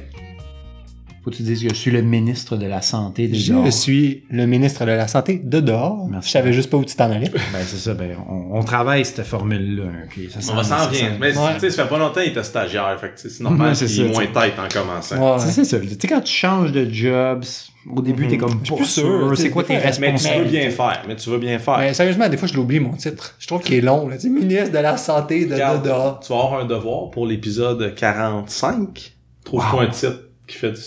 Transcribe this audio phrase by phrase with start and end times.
[1.25, 3.73] Faut que tu dises que je suis le ministre de la Santé des Je dehors.
[3.73, 6.07] suis le ministre de la Santé de dehors.
[6.07, 6.27] Merci.
[6.29, 7.29] Je savais juste pas où tu t'en allais.
[7.51, 9.85] Ben, c'est ça, ben, on, on travaille cette formule-là.
[10.05, 11.53] ok, ça on va s'en vient, Mais Ouais.
[11.55, 12.95] tu sais, ça fait pas longtemps qu'il était stagiaire.
[13.01, 15.33] Fait que tu sais, c'est normal Ouais, c'est qu'il ça, moins tête en commençant.
[15.33, 15.39] Ouais.
[15.39, 15.79] C'est c'est ça.
[15.79, 17.43] Tu sais, quand tu changes de job,
[17.91, 19.33] au début, t'es comme Je suis pas plus sûr.
[19.35, 20.59] C'est quoi tes fois, mais tu veux responsabilités?
[20.59, 21.03] bien faire.
[21.07, 21.77] Mais tu veux bien faire.
[21.79, 23.33] Mais sérieusement, des fois, je l'oublie, mon titre.
[23.39, 24.07] Je trouve qu'il est long.
[24.07, 24.15] Là.
[24.17, 26.19] Tu sais, ministre de la Santé de, Regarde, de dehors.
[26.19, 29.13] Tu vas avoir un devoir pour l'épisode 45.
[29.43, 29.79] Trouve-toi Wow.
[29.81, 30.79] un titre qui fait du...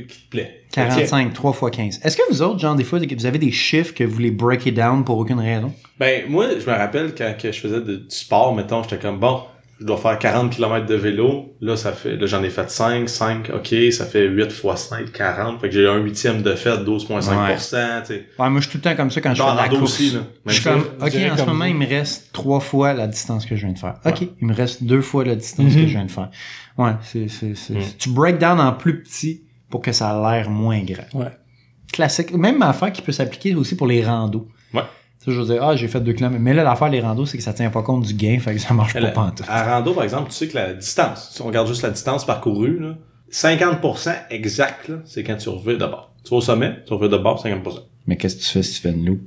[0.00, 0.62] qui te plaît.
[0.72, 2.00] 45, 3 x 15.
[2.04, 4.72] Est-ce que vous autres, genre, des fois, vous avez des chiffres que vous les breakez
[4.72, 5.72] down pour aucune raison?
[5.98, 9.18] Ben, moi, je me rappelle quand que je faisais de- du sport, mettons, j'étais comme,
[9.20, 9.40] bon,
[9.80, 11.54] je dois faire 40 km de vélo.
[11.60, 15.10] Là, ça fait, là, j'en ai fait 5, 5, ok, ça fait 8 fois 5,
[15.12, 15.60] 40.
[15.60, 18.26] Fait que j'ai un huitième de fait, 12,5%, tu sais.
[18.38, 19.82] Ouais, moi, je suis tout le temps comme ça quand je fais de la course.
[19.82, 20.20] aussi, là.
[20.46, 23.56] Je suis comme, ok, en ce moment, il me reste trois fois la distance que
[23.56, 23.96] je viens de faire.
[24.04, 26.30] Ok, il me reste deux fois la distance que je viens de faire.
[26.78, 27.82] Ouais, c'est, c'est, c'est, Mm.
[27.98, 29.42] tu break down en plus petit
[29.74, 31.02] pour que ça a l'air moins grand.
[31.14, 31.32] Ouais.
[31.92, 32.32] Classique.
[32.32, 34.46] Même affaire qui peut s'appliquer aussi pour les randos.
[34.72, 34.82] Ouais.
[35.18, 36.40] Tu sais, je veux dire, ah, j'ai fait deux kilomètres.
[36.40, 38.60] Mais là, l'affaire des randos, c'est que ça tient pas compte du gain, fait que
[38.60, 39.46] ça marche pas Elle- pantoute.
[39.48, 42.24] À rando, par exemple, tu sais que la distance, si on regarde juste la distance
[42.24, 42.94] parcourue, là,
[43.32, 46.14] 50% exact, là, c'est quand tu reviens de bord.
[46.22, 47.80] Tu vas au sommet, tu reviens de bord, 50%.
[48.06, 49.18] Mais qu'est-ce que tu fais si tu fais de nous?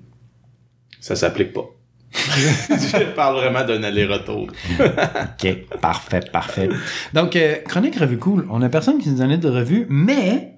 [1.01, 1.65] Ça s'applique pas.
[2.69, 4.47] je parle vraiment d'un aller-retour.
[4.79, 6.69] OK, parfait, parfait.
[7.13, 8.47] Donc, euh, chronique revue cool.
[8.49, 10.53] On a personne qui nous donnait de revue, mais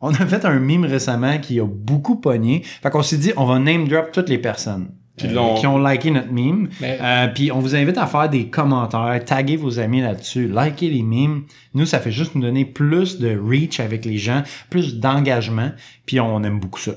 [0.00, 2.62] on a fait un mime récemment qui a beaucoup pogné.
[2.82, 5.66] Fait qu'on s'est dit, on va name drop toutes les personnes Qui euh, l'ont- qui
[5.66, 6.68] ont liké notre mime.
[6.80, 10.88] Mais Euh, puis on vous invite à faire des commentaires, taguer vos amis là-dessus, liker
[10.90, 11.42] les mimes.
[11.74, 15.72] Nous, ça fait juste nous donner plus de reach avec les gens, plus d'engagement,
[16.06, 16.92] puis on aime beaucoup ça.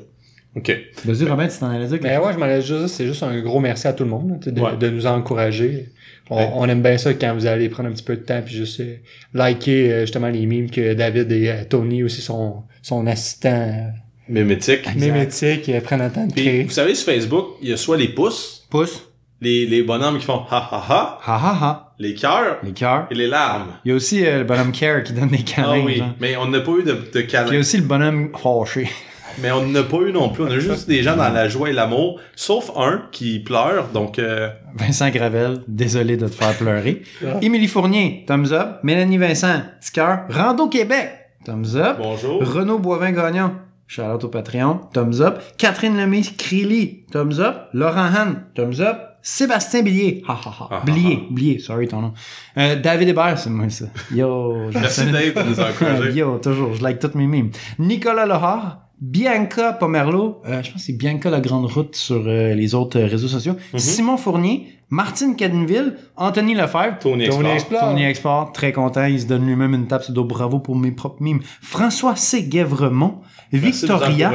[0.56, 0.72] OK.
[1.06, 2.25] Vas-y, Robin, tu t'en allais dire chose?
[2.25, 4.29] ouais, je m'en allais juste dire, c'est juste un gros merci à tout le monde
[4.31, 4.75] là, tu sais, de, Ouais.
[4.78, 5.88] de nous encourager.
[6.29, 6.50] On, Ouais.
[6.56, 8.79] on aime bien ça quand vous allez prendre un petit peu de temps puis juste
[8.81, 8.95] euh,
[9.34, 13.88] liker euh, justement les mimes que David et euh, Tony aussi son son assistant euh,
[14.29, 14.94] Mémétique.
[14.95, 16.63] mémétique euh, prennent le temps de Puis, créer.
[16.63, 19.03] vous savez, sur Facebook, il y a soit les pouces, Pouce.
[19.41, 21.94] les, les bonhommes qui font ha ha ha, Ha ha ha.
[22.00, 23.07] les cœurs Les cœurs.
[23.11, 23.73] et les larmes.
[23.84, 25.79] Il y a aussi euh, le bonhomme Care qui donne des câlins.
[25.81, 26.13] Ah oui, genre.
[26.19, 27.59] mais on n'a pas eu de, de Puis il y a câlins.
[27.59, 28.90] aussi le bonhomme fâché.
[29.39, 30.43] Mais on n'a pas eu non plus.
[30.43, 33.87] On a juste des gens dans la joie et l'amour, sauf un qui pleure.
[33.93, 37.03] Donc, euh, Vincent Gravel, désolé de te faire pleurer.
[37.23, 37.37] Ah.
[37.41, 38.79] Émilie Fournier, thumbs up.
[38.83, 40.25] Mélanie Vincent, petit cœur.
[40.29, 41.09] Rando Québec,
[41.45, 41.97] thumbs up.
[41.99, 42.41] bonjour.
[42.41, 43.53] Renaud Boivin-Gagnon,
[43.87, 45.39] shout au Patreon, thumbs up.
[45.57, 47.69] Catherine Lemay Crilly, thumbs up.
[47.73, 48.97] Laurent Han, thumbs up.
[49.23, 50.67] Sébastien Billier, ha ha ha.
[50.72, 52.13] Ah, Blier, ah, Blier, sorry ton nom.
[52.57, 53.85] Euh, David Hébert, c'est moi ça.
[54.11, 56.11] Yo, je Merci me Dave de nous encourager.
[56.19, 57.51] Yo, toujours, je like toutes mes mimes.
[57.77, 62.53] Nicolas Lohar, Bianca Pomerlo, euh, je pense que c'est Bianca la grande route sur euh,
[62.53, 63.55] les autres euh, réseaux sociaux.
[63.73, 63.79] Mhm.
[63.79, 67.79] Simon Fournier, Martine Cadenville, Anthony Lefebvre, Tony Tony Export.
[67.79, 70.75] Tony Export, très content, il se donne lui-même une tape sur le dos, bravo pour
[70.75, 71.39] mes propres mimes.
[71.61, 72.43] François C.
[72.43, 73.21] Guévremont,
[73.51, 74.31] Victoria.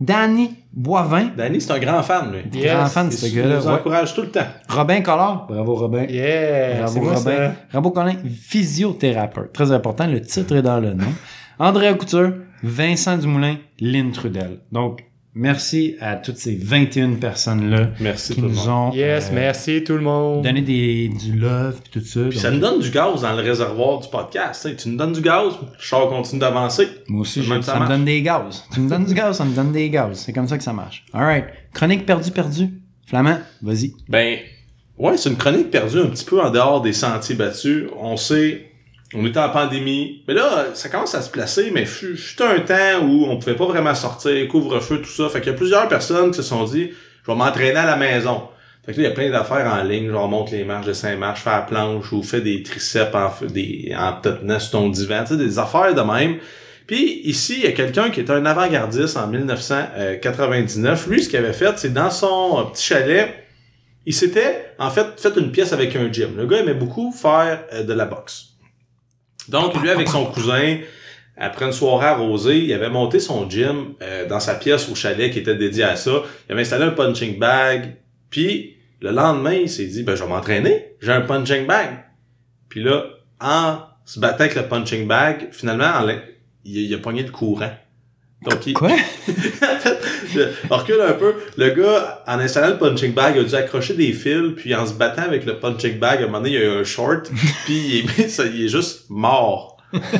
[0.00, 2.60] Danny Boivin, Danny, c'est un grand fan, lui.
[2.60, 2.72] Yes.
[2.74, 3.58] grand fan de Il ce il gars-là.
[3.58, 3.72] nous ouais.
[3.74, 4.46] encourage tout le temps.
[4.68, 6.04] Robin Collard, bravo Robin.
[6.08, 7.16] Yeah, Bravo Robin.
[7.16, 7.52] ça?
[7.70, 9.52] Bravo Colin, physiothérapeute.
[9.52, 11.12] Très important, le titre est dans le nom.
[11.58, 14.58] Andrea Couture, Vincent Dumoulin, Lynn Trudel.
[14.72, 18.92] Donc, Merci à toutes ces 21 personnes-là Merci qui tout le nous monde.
[18.92, 20.42] ont Yes, euh, merci tout le monde.
[20.42, 22.22] donné des, du love et tout ça.
[22.28, 24.62] Puis ça nous donne du gaz dans le réservoir du podcast.
[24.62, 24.74] tu sais.
[24.76, 26.88] Tu nous donnes du gaz, Charles continue d'avancer.
[27.06, 28.64] moi aussi, j'ai- ça ça me donne des gaz.
[28.74, 30.18] Tu me donnes du gaz, ça me donne des gaz.
[30.18, 31.04] C'est comme ça que ça marche.
[31.12, 31.44] Alright.
[31.72, 32.68] Chronique perdue, perdue.
[33.06, 33.92] Flamand, vas-y.
[34.08, 34.36] Ben,
[34.98, 37.84] ouais, c'est une chronique perdue un petit peu en dehors des sentiers battus.
[37.96, 38.69] On sait,
[39.14, 42.60] on était en pandémie, mais là, ça commence à se placer, mais fut, fut un
[42.60, 45.28] temps où on pouvait pas vraiment sortir, couvre-feu, tout ça.
[45.28, 46.90] Fait qu'il y a plusieurs personnes qui se sont dit,
[47.24, 48.42] je vais m'entraîner à la maison.
[48.86, 50.92] Fait que là, il y a plein d'affaires en ligne, genre monte les marches de
[50.92, 54.70] 5 marches, faire la planche ou fait des triceps en, des, en te tenant sur
[54.72, 56.36] ton divan, tu sais, des affaires de même.
[56.86, 61.06] Puis ici, il y a quelqu'un qui est un avant-gardiste en 1999.
[61.08, 63.34] Lui, ce qu'il avait fait, c'est dans son euh, petit chalet,
[64.06, 66.36] il s'était en fait fait une pièce avec un gym.
[66.36, 68.49] Le gars aimait beaucoup faire euh, de la boxe.
[69.48, 70.78] Donc, lui, avec son cousin,
[71.36, 75.32] après une soirée arrosée, il avait monté son gym euh, dans sa pièce au chalet
[75.32, 76.22] qui était dédié à ça.
[76.48, 77.96] Il avait installé un punching bag.
[78.28, 80.92] Puis, le lendemain, il s'est dit, ben, je vais m'entraîner.
[81.00, 82.04] J'ai un punching bag.
[82.68, 83.04] Puis là,
[83.40, 86.20] en se battant avec le punching bag, finalement, en il, a-
[86.64, 87.70] il a pogné le courant.
[88.42, 88.88] Donc, il, Quoi?
[88.90, 88.92] en
[89.80, 89.98] fait,
[90.32, 90.40] je
[90.70, 91.34] recule un peu.
[91.58, 94.94] Le gars, en installant le punching bag, a dû accrocher des fils, puis en se
[94.94, 97.30] battant avec le punching bag, à un moment donné, il y a eu un short,
[97.66, 99.76] puis il est, il est juste mort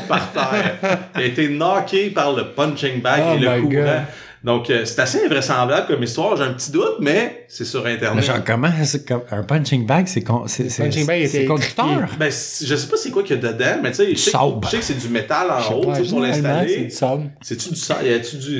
[0.08, 0.76] par terre.
[1.16, 3.68] Il a été knocké par le punching bag Oh et le courant.
[3.70, 4.02] God.
[4.42, 6.34] Donc, euh, c'est assez invraisemblable comme histoire.
[6.36, 8.24] J'ai un petit doute, mais c'est sur Mais Internet.
[8.24, 11.86] genre, comment, c'est comme, un punching bag, c'est con, c'est, c'est, punching bag c'est conducteur?
[12.18, 14.30] Ben, je sais pas c'est quoi qu'il y a dedans, mais tu sais, je sais,
[14.30, 14.60] Sable.
[14.64, 16.84] je sais que c'est du métal en haut, pas, tu sais, pour généralement, C'est l'installer.
[16.84, 17.30] du sable.
[17.42, 18.00] C'est-tu du sable,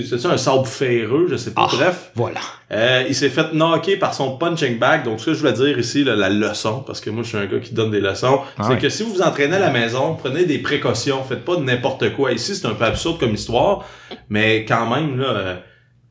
[0.07, 1.67] c'est-tu un sable ferreux, je sais pas.
[1.71, 1.75] Ah.
[1.75, 2.11] Bref.
[2.15, 2.41] Voilà.
[2.73, 5.05] Euh, il s'est fait knocker par son punching bag.
[5.05, 7.39] Donc, ce que je voulais dire ici, là, la leçon, parce que moi, je suis
[7.39, 9.71] un gars qui donne des leçons, Ah c'est que si vous vous entraînez à la
[9.71, 11.25] maison, prenez des précautions.
[11.25, 12.33] Faites pas de n'importe quoi.
[12.33, 13.85] Ici, c'est un peu absurde comme histoire,
[14.29, 15.57] mais quand même, là, euh,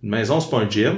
[0.03, 0.95] une maison, c'est pas un gym.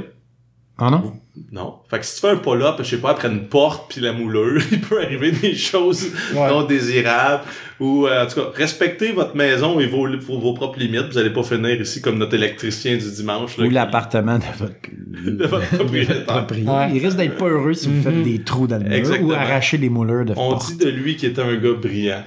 [0.78, 1.14] Ah non?
[1.52, 1.76] Non.
[1.90, 4.14] Fait que si tu fais un pull-up, je sais pas, après une porte puis la
[4.14, 6.50] moulure, il peut arriver des choses Ouais.
[6.50, 7.44] non désirables.
[7.80, 11.08] Ou, euh, en tout cas, respectez votre maison et vos, vos, vos propres limites.
[11.12, 13.58] Vous allez pas finir ici comme notre électricien du dimanche.
[13.58, 14.76] là, Ou qui- l'appartement de votre,
[15.38, 16.24] de votre propriétaire.
[16.26, 16.74] propriétaire.
[16.74, 16.92] Ouais.
[16.96, 18.24] Il risque d'être pas heureux si vous faites Mhm.
[18.24, 19.30] des trous dans le mur Exactement.
[19.30, 20.72] ou arracher les mouleurs de On porte.
[20.72, 22.24] dit de lui qu'il était un gars brillant.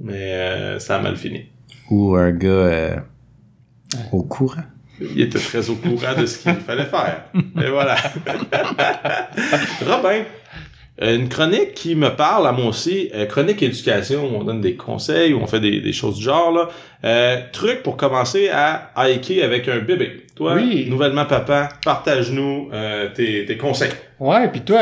[0.00, 1.46] Mais euh, ça a mal fini.
[1.90, 2.96] Ou un gars euh,
[4.12, 4.62] au courant.
[5.00, 7.24] Il était très au courant de ce qu'il fallait faire.
[7.34, 7.96] Et voilà.
[9.86, 10.22] Robin,
[11.00, 14.60] euh, une chronique qui me parle à moi aussi, euh, chronique éducation, où on donne
[14.60, 16.52] des conseils, où on fait des, des choses du genre.
[16.52, 16.68] Là.
[17.04, 20.24] Euh, truc pour commencer à hiker avec un bébé.
[20.36, 20.86] Toi, Oui.
[20.88, 23.90] nouvellement papa, partage-nous euh, tes, tes conseils.
[24.20, 24.78] Ouais, puis toi,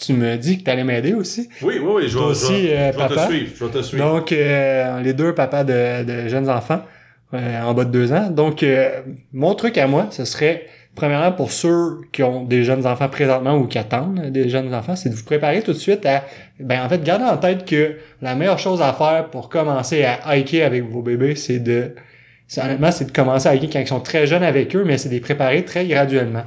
[0.00, 1.48] tu me dis que t'allais m'aider aussi.
[1.62, 3.50] Oui, oui, oui, je vais, je aussi, je te suivre.
[3.58, 4.04] Je vais te suivre.
[4.14, 6.82] Donc, les deux papas de, de jeunes enfants
[7.34, 8.30] euh, en bas de deux ans.
[8.30, 9.00] Donc, euh,
[9.32, 13.56] mon truc à moi, ce serait, premièrement, pour ceux qui ont des jeunes enfants présentement
[13.56, 16.24] ou qui attendent des jeunes enfants, c'est de vous préparer tout de suite à,
[16.60, 20.36] ben, en fait, gardez en tête que la meilleure chose à faire pour commencer à
[20.36, 21.94] hiker avec vos bébés, c'est de,
[22.56, 25.08] honnêtement, c'est de commencer à hiker quand ils sont très jeunes avec eux, mais c'est
[25.08, 26.44] de les préparer très graduellement.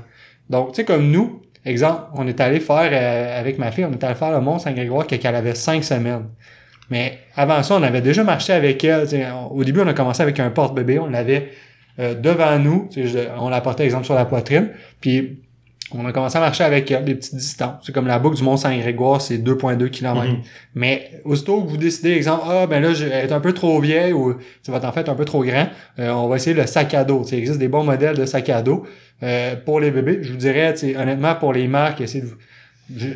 [0.50, 3.92] Donc, tu sais, comme nous, exemple, on est allé faire, euh, avec ma fille, on
[3.92, 6.28] est allé faire le Mont Saint-Grégoire quand elle avait cinq semaines.
[6.89, 9.04] Mais avant ça, on avait déjà marché avec elle.
[9.04, 11.00] tu sais, on- Au début, on a commencé avec un porte-bébé.
[11.00, 11.50] On l'avait
[12.00, 12.89] euh, devant nous.
[12.95, 14.69] je- On la portait, exemple, sur la poitrine.
[15.01, 15.39] Puis,
[15.94, 17.81] on a commencé à marcher avec elle des petites distances.
[17.86, 20.28] C'est comme la boucle du Mont-Saint-Grégoire, c'est 2,2 km.
[20.28, 20.42] Mhm.
[20.75, 23.79] Mais aussitôt que vous décidez, exemple, ah, ben là, je- elle est un peu trop
[23.79, 25.67] vieille ou tu vas en fait un peu trop grand,
[26.00, 27.24] euh, on va essayer le sac à dos.
[27.32, 28.86] Il existe des bons modèles de sac à dos
[29.24, 30.20] euh, pour les bébés.
[30.22, 32.36] Je vous dirais, honnêtement, pour les marques, essayez de vous-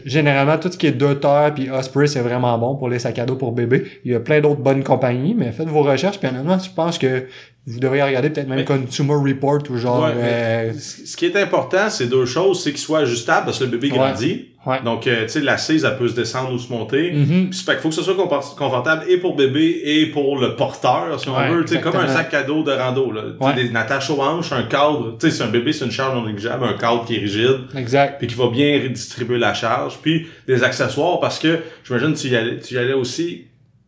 [0.06, 3.26] Généralement, tout ce qui est Dotter puis Osprey, c'est vraiment bon pour les sacs à
[3.26, 3.86] dos pour bébés.
[4.04, 6.20] Il y a plein d'autres bonnes compagnies, mais faites vos recherches.
[6.20, 7.28] Puis honnêtement, je pense que
[7.68, 10.04] vous devriez regarder peut-être même Mais- Consumer Report ou genre...
[10.06, 12.64] Ouais, euh, ce qui est important, c'est deux choses.
[12.64, 13.98] C'est qu'il soit ajustable parce que le bébé Ouais.
[14.00, 14.48] grandit.
[14.66, 14.82] ouais.
[14.84, 17.12] Donc, euh, tu sais, l'assise, elle peut se descendre ou se monter.
[17.12, 17.50] Mhm.
[17.52, 21.20] Puis, fait qu'il faut que ce soit confortable et pour bébé et pour le porteur,
[21.20, 21.64] si on veut.
[21.64, 23.54] Tu sais, comme un sac à dos de rando, là.
[23.54, 25.18] Des- une attache aux hanches, un cadre.
[25.20, 27.60] Tu sais, c'est un bébé, c'est une charge non négligeable, un cadre qui est rigide,
[27.76, 28.18] Exact.
[28.18, 30.00] puis qui va bien redistribuer la charge.
[30.02, 33.46] Puis, des accessoires, parce que, j'imagine, tu y allais, tu y allais aussi,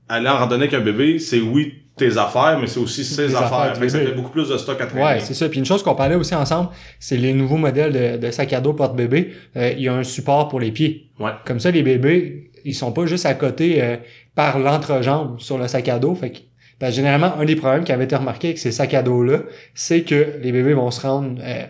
[0.09, 3.35] aller en randonnée avec un bébé, c'est oui, tes affaires, mais c'est aussi ses Les
[3.35, 3.53] affaires.
[3.53, 5.05] affaires Fait que ça fait beaucoup plus de stock à traîner.
[5.05, 5.47] Ouais, c'est ça.
[5.49, 6.69] Puis une chose qu'on parlait aussi ensemble,
[6.99, 9.33] c'est les nouveaux modèles de, de sac à dos porte-bébé.
[9.57, 11.11] Euh, il y a un support pour les pieds.
[11.19, 11.31] Ouais.
[11.45, 13.97] Comme ça, les bébés, ils sont pas juste à côté euh,
[14.35, 16.15] par l'entrejambe sur le sac à dos.
[16.15, 16.37] Fait que,
[16.91, 19.39] généralement, un des problèmes qui avait été remarqué avec ces sacs à dos-là,
[19.75, 21.39] c'est que les bébés vont se rendre...
[21.41, 21.63] euh,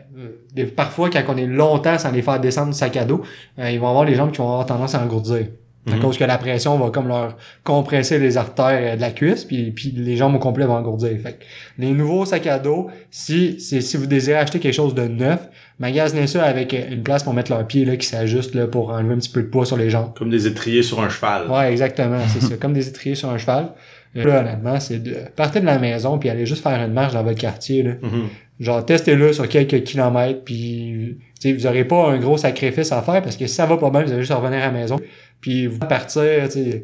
[0.54, 3.22] des- parfois, quand on est longtemps sans les faire descendre du sac à dos,
[3.60, 5.48] euh, ils vont avoir les jambes qui vont avoir tendance à engourdir.
[5.92, 6.00] À Mhm.
[6.02, 7.36] cause que la pression va comme leur
[7.66, 11.12] compresser les artères euh, de la cuisse, puis, puis les jambes au complet vont engourdir.
[11.22, 11.44] Fait que
[11.78, 15.42] les nouveaux sacs à dos, si, si, si vous désirez acheter quelque chose de neuf,
[15.80, 18.92] magasinez ça avec euh, une place pour mettre leurs pieds là, qui s'ajuste là, pour
[18.92, 20.14] enlever un petit peu de poids sur les jambes.
[20.18, 21.50] Comme des étriers sur un cheval.
[21.52, 22.56] Ouais, exactement, c'est ça.
[22.56, 23.74] Comme des étriers sur un cheval.
[24.16, 27.14] Euh, Là, honnêtement, c'est de partir de la maison puis aller juste faire une marche
[27.14, 27.82] dans votre quartier.
[27.84, 27.92] Là.
[28.02, 28.28] Mhm.
[28.60, 33.36] Genre, testez-le sur quelques kilomètres, puis vous aurez pas un gros sacrifice à faire parce
[33.36, 34.98] que si ça va pas bien, vous allez juste revenir à la maison.
[35.44, 36.84] Puis vous partir, tu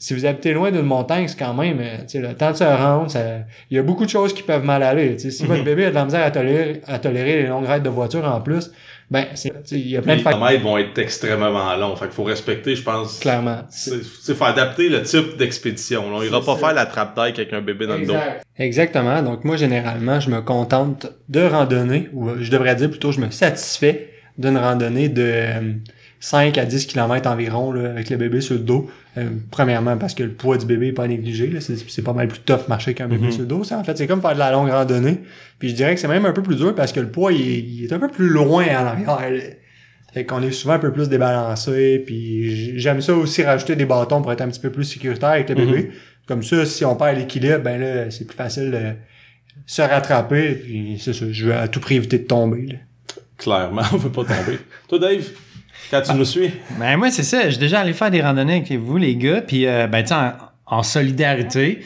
[0.00, 2.56] si vous habitez loin d'une montagne, c'est quand même, euh, tu sais, le temps de
[2.56, 3.38] se rendre, ça-
[3.70, 5.12] il y a beaucoup de choses qui peuvent mal aller.
[5.14, 5.30] tu sais.
[5.30, 5.64] Si votre Mhm.
[5.64, 8.40] bébé a de la misère à tolérer, à tolérer les longues raids de voiture en
[8.40, 8.72] plus,
[9.12, 11.76] ben, c'est, tu sais, il y a plein Les de facteurs, kilomètres vont être extrêmement
[11.76, 11.94] longs.
[11.94, 13.20] Fait qu'il faut respecter, je pense.
[13.20, 13.60] clairement.
[13.70, 16.02] C'est faut adapter le type d'expédition.
[16.16, 18.14] On ira pas faire la trappe-taille avec un bébé dans le dos.
[18.14, 18.42] Exact.
[18.58, 19.22] Exactement.
[19.22, 23.30] Donc moi, généralement, je me contente de randonner, ou je devrais dire plutôt, je me
[23.30, 25.60] satisfais d'une randonnée de euh,
[26.22, 28.90] 5 à 10 km environ là, avec le bébé sur le dos.
[29.16, 31.50] Euh, premièrement, parce que le poids du bébé est pas négligé.
[31.60, 33.30] C'est pas mal plus tough marcher qu'un bébé Mhm.
[33.32, 33.64] sur le dos.
[33.64, 35.20] Ça, en fait, c'est comme faire de la longue randonnée.
[35.58, 37.40] Puis je dirais que c'est même un peu plus dur parce que le poids, il
[37.40, 39.42] est, il est un peu plus loin en arrière.
[40.12, 42.02] Fait qu'on est souvent un peu plus débalancé.
[42.04, 45.48] Puis j'aime ça aussi rajouter des bâtons pour être un petit peu plus sécuritaire avec
[45.48, 45.66] le Mhm.
[45.72, 45.90] bébé.
[46.26, 48.78] Comme ça, si on perd l'équilibre, ben là, c'est plus facile de
[49.66, 50.54] se rattraper.
[50.54, 52.66] Puis c'est ça, je veux à tout prix éviter de tomber.
[52.66, 52.78] là.
[53.38, 54.58] Clairement, on veut pas tomber.
[54.88, 55.24] Toi, Dave,
[55.90, 57.50] quand tu nous suis, Ben moi, c'est ça.
[57.50, 59.40] J'ai déjà allé faire des randonnées avec vous, les gars.
[59.40, 60.14] Puis, euh, ben, tu
[60.66, 61.80] en solidarité,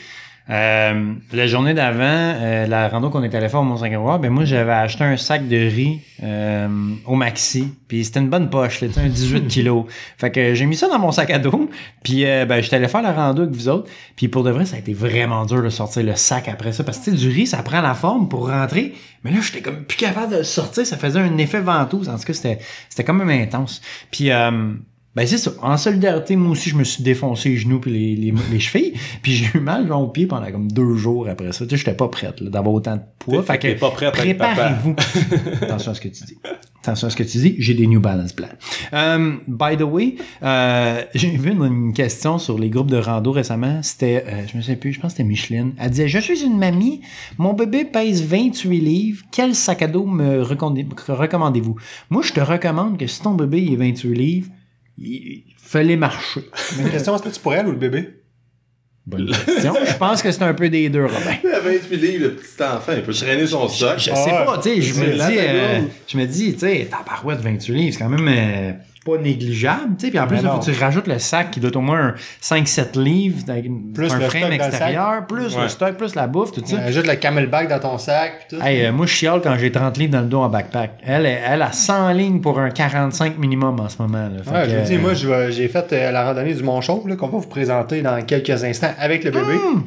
[0.50, 4.44] euh, la journée d'avant, euh, la rando qu'on est allé faire au Mont-Saint-Grégoire, ben moi,
[4.44, 6.68] j'avais acheté un sac de riz euh,
[7.06, 7.72] au Maxi.
[7.88, 9.86] Puis c'était une bonne poche, sais, un 18 kilos.
[10.18, 11.70] Fait que j'ai mis ça dans mon sac à dos.
[12.02, 13.90] Puis, euh, ben, j'étais allé faire la rando avec vous autres.
[14.16, 16.84] Puis pour de vrai, ça a été vraiment dur de sortir le sac après ça.
[16.84, 18.92] Parce que, tu sais, du riz, ça prend la forme pour rentrer.
[19.22, 20.86] Mais là, j'étais comme plus capable de le sortir.
[20.86, 22.10] Ça faisait un effet ventouse.
[22.10, 22.58] En tout cas, c'était,
[22.90, 23.80] c'était quand même intense.
[24.10, 24.74] Puis, euh,
[25.14, 25.52] ben c'est ça.
[25.62, 28.94] En solidarité, moi aussi, je me suis défoncé les genoux puis les, les, les chevilles.
[29.22, 31.64] Puis j'ai eu mal genre, au pied pendant comme deux jours après ça.
[31.64, 33.42] Tu sais, j'étais pas prête là, d'avoir autant de poids.
[33.42, 34.96] Fait que pas prête préparez-vous.
[35.62, 36.36] Attention à ce que tu dis.
[36.82, 37.54] Attention à ce que tu dis.
[37.58, 38.50] J'ai des New Balance blancs.
[38.92, 43.30] Euh, by the way, euh, j'ai vu une, une question sur les groupes de rando
[43.32, 43.82] récemment.
[43.82, 45.72] C'était, euh, je me souviens plus, je pense que c'était Micheline.
[45.78, 47.00] Elle disait, je suis une mamie,
[47.38, 51.76] mon bébé pèse 28 livres, quel sac à dos me recommandez- recommandez-vous?
[52.10, 54.48] Moi, je te recommande que si ton bébé il est 28 livres,
[54.98, 56.40] il fallait marcher.
[56.76, 58.20] Mais une question, est-ce que tu pour elle ou le bébé?
[59.06, 59.74] Bonne question.
[59.86, 61.36] Je pense que c'est un peu des deux, Robin.
[61.62, 63.98] 28 livres, le petit enfant, il peut traîner son sac.
[63.98, 66.88] Je Ah sais pas, tu sais, je me dis, euh, je me dis, tu sais,
[66.90, 68.72] ta parouette 28 livres, c'est quand même euh,
[69.04, 71.68] pas négligeable, tu sais, puis en plus, faut que tu rajoutes le sac qui doit
[71.68, 75.68] être au moins un 5-7 livres, avec Plus un le frame extérieur, plus le Ouais.
[75.68, 76.78] stock, plus la bouffe, tout ça.
[76.78, 78.64] Ajoute le camelback dans ton sac, puis tout.
[78.64, 80.92] Hey, euh, moi, je chiale quand j'ai 30 livres dans le dos en backpack.
[81.04, 84.28] Elle, elle, elle a 100 lignes pour un 45 minimum en ce moment.
[84.28, 84.52] Là.
[84.60, 86.62] Ouais, que, je vous dis, euh, moi, je vais- j'ai fait euh, la randonnée du
[86.62, 89.44] Mont Chauve, là, qu'on va vous présenter dans quelques instants avec le bébé.
[89.54, 89.80] Hmm.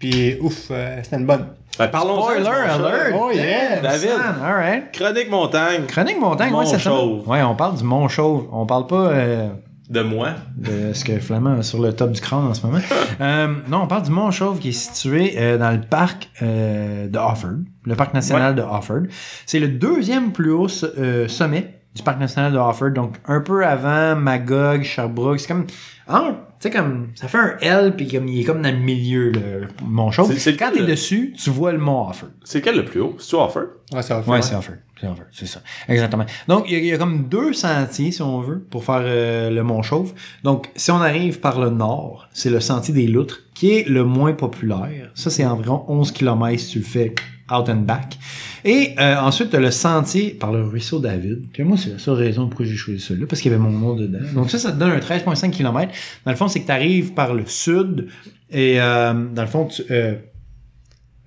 [0.00, 1.46] Puis, ouf, euh, c'était une bonne.
[1.78, 3.14] Ben, parlons Spoiler alert!
[3.14, 3.80] Oh, yeah!
[3.80, 4.10] David.
[4.10, 4.92] son, all right.
[4.92, 5.82] Chronique montagne.
[5.86, 6.90] Chronique montagne, ouais, c'est ça.
[6.90, 7.28] Mont-Chauve.
[7.28, 8.48] Ouais, on parle du Mont Chauve.
[8.52, 9.48] On parle pas euh,
[9.88, 10.30] De moi.
[10.56, 12.80] de ce que Flamand a sur le top du crâne en ce moment.
[13.20, 17.06] Euh, non, on parle du Mont Chauve qui est situé euh, dans le parc euh,
[17.06, 19.02] de Offord, le parc national de Offord.
[19.44, 23.66] C'est le deuxième plus haut euh, sommet du parc national de Offord, donc un peu
[23.66, 25.38] avant Magog, Sherbrooke.
[25.40, 25.66] C'est comme,
[26.10, 28.78] ah, tu sais comme, ça fait un L puis comme il est comme dans le
[28.80, 30.30] milieu le Mont Chauve.
[30.32, 32.28] C'est- c'est Quand lequel, t'es le- dessus, tu vois le Mont Offord.
[32.44, 33.16] C'est quel le plus haut?
[33.18, 33.60] C'est-tu Offer?
[33.92, 34.28] Ouais, va faire.
[34.28, 34.74] Ouais, c'est Offord.
[35.00, 35.60] C'est c'est ça.
[35.88, 36.26] Exactement.
[36.46, 39.00] Donc, il y, a- il y a comme deux sentiers, si on veut, pour faire
[39.02, 40.12] euh, le Mont Chauve.
[40.44, 44.04] Donc, si on arrive par le nord, c'est le sentier des Loutres, qui est le
[44.04, 45.10] moins populaire.
[45.14, 47.14] Ça, c'est environ 11 km si tu le fais
[47.52, 48.18] out and back.
[48.64, 52.48] Et euh, ensuite, le sentier par le ruisseau David, que moi, c'est la seule raison
[52.48, 54.18] pourquoi j'ai choisi celui-là, parce qu'il y avait mon nom dedans.
[54.34, 55.92] Donc ça, ça te donne un 13,5 km.
[56.24, 58.08] Dans le fond, c'est que tu arrives par le sud,
[58.50, 59.82] et euh, dans le fond, tu...
[59.90, 60.14] euh,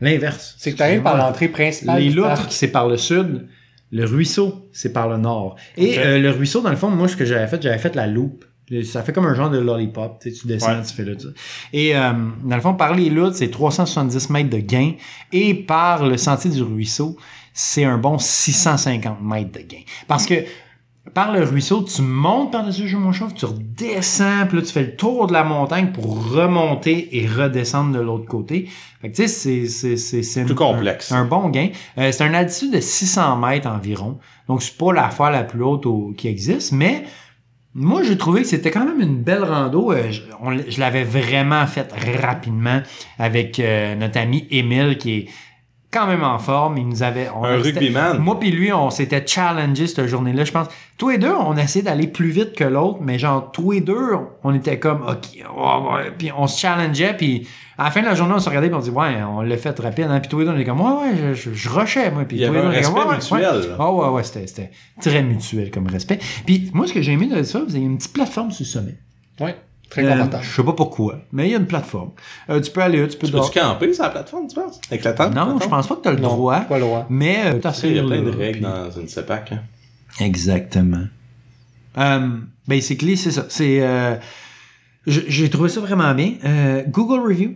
[0.01, 0.55] L'inverse.
[0.57, 2.01] C'est que tu arrives par l'entrée principale.
[2.01, 3.47] Les loutres, c'est par le sud.
[3.91, 5.55] Le ruisseau, c'est par le nord.
[5.77, 8.43] Et le ruisseau, dans le fond, moi, ce que j'avais fait, j'avais fait la loupe.
[8.83, 10.19] Ça fait comme un genre de lollipop.
[10.21, 10.83] Tu, sais, tu descends, Ouais.
[10.87, 11.15] tu fais là.
[11.15, 11.27] tu.
[11.73, 14.93] Et euh, dans le fond, par les loutres, c'est 370 mètres de gain.
[15.31, 17.17] Et par le sentier du ruisseau,
[17.53, 19.81] c'est un bon 650 mètres de gain.
[20.07, 20.35] Parce que
[21.13, 24.95] par le ruisseau, tu montes par-dessus le Chauve, tu redescends, puis là, tu fais le
[24.95, 28.69] tour de la montagne pour remonter et redescendre de l'autre côté.
[29.01, 31.11] Fait que, tu sais, c'est, c'est, c'est, Plus un- complexe.
[31.11, 31.69] Un, un bon gain.
[31.97, 34.17] Euh, c'est un altitude de 600 mètres environ.
[34.47, 37.03] Donc, c'est pas la fois la plus haute au- qui existe, mais
[37.75, 39.91] moi, j'ai trouvé que c'était quand même une belle rando.
[39.91, 42.81] Euh, je, l'avais vraiment faite rapidement
[43.17, 45.27] avec euh, notre ami Émile qui est
[45.93, 46.77] quand même en forme.
[46.77, 47.29] Il nous avait...
[47.35, 48.17] on- Un rugbyman.
[48.19, 50.67] Moi puis lui, on s'était challengé cette journée-là, je pense.
[50.97, 54.11] Tous les deux, on essayait d'aller plus vite que l'autre, mais genre, tous les deux,
[54.43, 56.11] on était comme, OK, ouais.
[56.17, 57.47] Puis on se challengeait, puis
[57.77, 59.57] à la fin de la journée, on se regardait, puis on dit, ouais, on l'a
[59.57, 60.19] fait rapide, hein.
[60.19, 62.23] Puis tous les deux, on était comme, ouais, ouais, je, je, je rushais, moi.
[62.25, 63.61] Puis Il y tous les avait deux, un on était comme, respect ouais, ouais, mutuel,
[63.61, 63.67] ouais.
[63.69, 63.75] là.
[63.79, 64.71] Ah ouais, ouais, c'était, c'était
[65.01, 66.19] très mutuel comme respect.
[66.45, 68.67] Puis moi, ce que j'ai aimé de ça, vous avez une petite plateforme sur le
[68.69, 68.97] sommet.
[69.39, 69.55] Ouais.
[69.93, 70.43] Très Euh, confortable.
[70.43, 72.09] je sais pas pourquoi, mais il y a une plateforme.
[72.49, 73.49] Euh, tu peux aller là, tu peux Tu dehors.
[73.51, 74.81] peux-tu camper sur la plateforme, tu penses?
[74.89, 75.35] Avec la tente?
[75.35, 76.61] Non, je pense pas que tu as le Non, droit.
[76.61, 77.05] pas le droit.
[77.09, 79.51] Mais euh, Tu Il y a plein de là, règles puis- dans une CEPAC.
[79.51, 79.59] Hein.
[80.19, 81.03] Exactement.
[81.95, 83.45] Um, basically, c'est ça.
[83.49, 84.15] C'est, euh,
[85.05, 86.33] j'ai trouvé ça vraiment bien.
[86.43, 87.51] Euh, Google Review,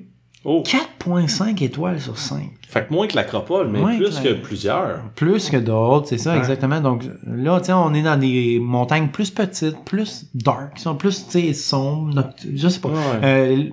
[0.46, 0.64] Oh!
[0.66, 2.42] 4.5 étoiles sur 5.
[2.70, 5.00] Fait que moins que l'Acropole, mais Moins plus que plusieurs.
[5.16, 6.38] Plus que d'autres, c'est ça, Ouais.
[6.40, 6.80] exactement.
[6.82, 10.96] Donc là, tu sais, on est dans des montagnes plus petites, plus dark, qui sont
[10.96, 12.90] plus, tu sais, sombres, noct- je sais pas.
[12.90, 12.96] Ouais.
[13.24, 13.64] Euh,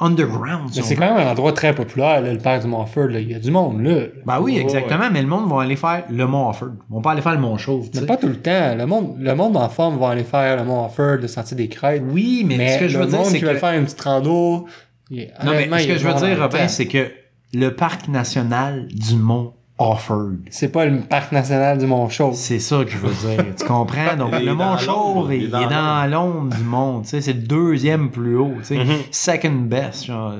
[0.00, 0.70] underground.
[0.72, 3.08] si Mais c'est quand même un endroit très populaire, là, le parc du Montfort.
[3.08, 3.20] là.
[3.20, 4.06] Il y a du monde, là.
[4.26, 6.70] Ben oui, Ouais, exactement, mais le monde va aller faire le Mont Offord.
[6.90, 8.74] Ils vont pas aller faire le Mont Chauve, Mais pas tout le temps.
[8.76, 12.02] Le monde, le monde en forme va aller faire le Montfort, le sentier des crêtes.
[12.10, 13.46] Oui, mais, Mais ce que je le veux dire, monde c'est qui que...
[13.50, 14.66] veut faire une petite rando.
[15.10, 17.10] Il- Non, mais ce que je veux dire, Robin, c'est que
[17.54, 22.34] le parc national du Mont Offord, C'est pas le parc national du Mont-Chauve.
[22.36, 23.44] c'est ça que je veux dire.
[23.58, 24.16] tu comprends?
[24.16, 27.02] Donc, Il le Mont Chauve, il, il est dans est dans l'ombre du monde.
[27.02, 28.54] tu sais, C'est le deuxième plus haut.
[28.58, 28.76] tu sais.
[28.78, 28.96] Mhm.
[29.10, 30.04] Second best.
[30.04, 30.34] genre,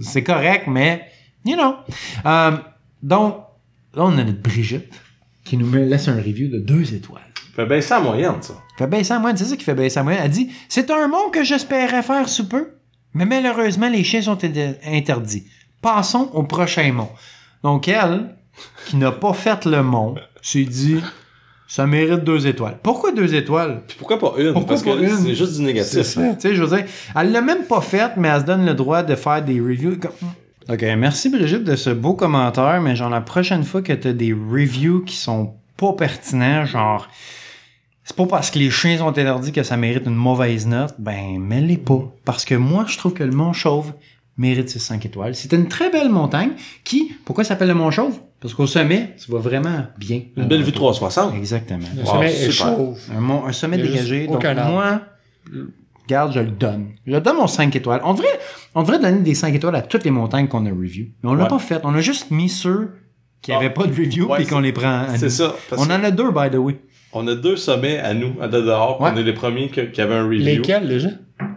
[0.00, 1.02] c'est- correct, mais,
[1.44, 1.74] you know.
[2.24, 2.52] Euh,
[3.02, 3.36] donc,
[3.94, 4.92] là, on a notre Brigitte
[5.44, 7.22] qui nous laisse un review de deux étoiles.
[7.56, 8.54] Fait baisser la moyenne, ça.
[8.78, 10.22] Fait baisser la moyenne, c'est ça qui fait baisser la moyenne.
[10.24, 12.68] Elle dit C'est un mont que j'espérais faire sous peu,
[13.14, 15.44] mais malheureusement, les chiens sont in- interdits.
[15.82, 17.08] Passons au prochain mont.
[17.62, 18.34] Donc, elle,
[18.86, 21.00] qui n'a pas fait le mont, s'est dit
[21.66, 22.78] Ça mérite deux étoiles.
[22.82, 23.82] Pourquoi deux étoiles?
[23.86, 24.52] Puis pourquoi pas une?
[24.52, 25.16] Pourquoi Parce que pas là, une?
[25.16, 25.92] c'est juste du négatif.
[25.92, 26.02] Tu
[26.38, 29.02] sais, je veux dire, elle l'a même pas faite, mais elle se donne le droit
[29.02, 29.96] de faire des reviews.
[29.98, 30.10] comme-
[30.70, 34.12] Ok, merci Brigitte de ce beau commentaire, mais genre la prochaine fois que tu as
[34.12, 37.08] des reviews qui sont pas pertinents, genre
[38.08, 41.38] c'est pas parce que les chiens sont interdits que ça mérite une mauvaise note, ben
[41.38, 42.02] mets-les pas.
[42.24, 43.92] Parce que moi, je trouve que le Mont Chauve
[44.38, 45.34] mérite ses 5 étoiles.
[45.34, 46.52] C'est une très belle montagne
[46.84, 48.18] qui, pourquoi ça s'appelle le Mont Chauve?
[48.40, 50.22] Parce qu'au sommet, tu vois vraiment bien.
[50.38, 51.34] Une belle vue 360.
[51.36, 51.84] Exactement.
[51.94, 52.98] Le Wow, sommet est chauve.
[53.14, 54.26] Un, mont- un sommet dégagé.
[54.26, 54.64] Donc, arbre.
[54.70, 55.02] moi,
[56.04, 56.90] regarde, je le donne.
[57.06, 58.00] Je le donne mon 5 étoiles.
[58.04, 58.38] On devrait,
[58.74, 61.08] on devrait donner des 5 étoiles à toutes les montagnes qu'on a review.
[61.22, 61.48] Mais on l'a Ouais.
[61.50, 61.80] pas fait.
[61.84, 62.92] On a juste mis ceux
[63.42, 63.56] qui Ah.
[63.56, 65.54] n'avaient pas de review Ouais, puis qu'on les prend C'est ça.
[65.76, 66.76] On en a deux, by the way.
[67.12, 69.00] On a deux sommets à nous, à de dehors.
[69.00, 69.10] Ouais.
[69.14, 70.44] On est les premiers que- qui avaient un review.
[70.44, 71.08] Lesquels, déjà?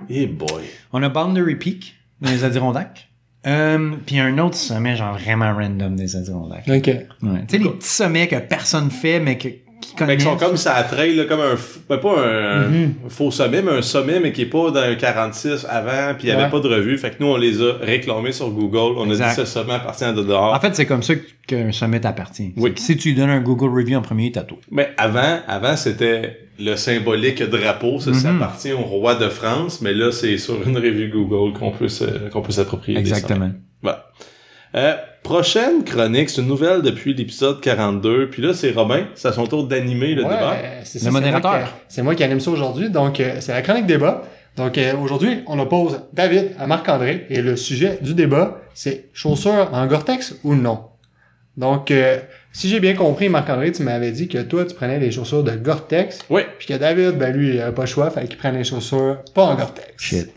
[0.09, 0.63] Eh boy.
[0.93, 3.07] On a Boundary Peak, dans les Adirondacks.
[3.47, 6.67] Euh, puis un autre sommet, genre vraiment random des Adirondacks.
[6.67, 6.85] OK.
[6.85, 7.05] Ouais.
[7.47, 9.47] Tu sais, les petits sommets que personne fait, mais que,
[9.81, 10.17] qui Mais connaissent.
[10.17, 11.55] qui sont comme ça à trail, là, comme un,
[11.89, 12.93] ben, pas un, Mhm.
[13.05, 16.23] un faux sommet, mais un sommet, mais qui est pas dans un 46 avant, puis
[16.23, 16.49] il n'y avait Ouais.
[16.49, 16.97] pas de revue.
[16.97, 18.97] Fait que nous, on les a réclamés sur Google.
[18.97, 19.25] On Exact.
[19.25, 20.53] a dit ce sommet appartient à de dehors.
[20.53, 21.13] En fait, c'est comme ça
[21.47, 22.53] qu'un sommet t'appartient.
[22.57, 22.71] Oui.
[22.77, 24.57] Si tu lui donnes un Google Review en premier, t'as tout.
[24.71, 28.35] Mais avant, avant c'était le symbolique drapeau, ça, ça Mhm.
[28.41, 31.87] appartient au roi de France, mais là, c'est sur une revue Google qu'on peut
[32.51, 32.99] s'approprier.
[32.99, 33.49] Exactement.
[33.81, 34.05] Voilà.
[34.75, 38.29] Euh, prochaine chronique, c'est une nouvelle depuis l'épisode 42.
[38.29, 40.55] Puis là, c'est Robin, c'est à son tour d'animer le Ouais, débat.
[40.84, 41.51] c'est Le ça, c'est modérateur.
[41.51, 42.89] moi qui- C'est moi qui anime ça aujourd'hui.
[42.89, 44.23] Donc, euh, c'est la chronique débat.
[44.57, 47.25] Donc, euh, aujourd'hui, on oppose David à Marc-André.
[47.29, 50.79] Et le sujet du débat, c'est chaussures en Gore-Tex ou non?
[51.57, 52.17] Donc, euh,
[52.53, 55.51] si j'ai bien compris, Marc-André, tu m'avais dit que toi, tu prenais des chaussures de
[55.51, 56.19] Gore-Tex.
[56.29, 56.41] Oui.
[56.57, 59.17] Puis que David, ben lui, il a pas le choix, fallait qu'il prenne des chaussures
[59.34, 59.88] pas en Gore-Tex.
[59.97, 60.29] Shit.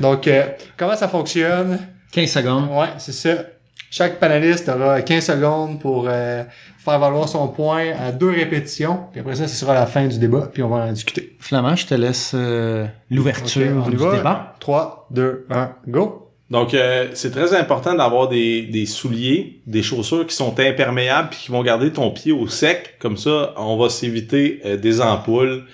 [0.00, 0.44] Donc, euh,
[0.76, 1.78] comment ça fonctionne?
[2.12, 2.68] 15 secondes.
[2.70, 3.42] Ouais, c'est ça.
[3.90, 6.44] Chaque panéliste aura 15 secondes pour euh,
[6.78, 9.00] faire valoir son point à deux répétitions.
[9.10, 11.36] Puis après ça, ce sera la fin du débat, puis on va en discuter.
[11.40, 14.16] Flamand, je te laisse euh, l'ouverture du va.
[14.16, 14.54] débat.
[14.60, 16.30] 3, 2, 1, go!
[16.50, 21.38] Donc, euh, c'est très important d'avoir des, des souliers, des chaussures qui sont imperméables puis
[21.44, 22.96] qui vont garder ton pied au sec.
[22.98, 25.64] Comme ça, on va s'éviter euh, des ampoules.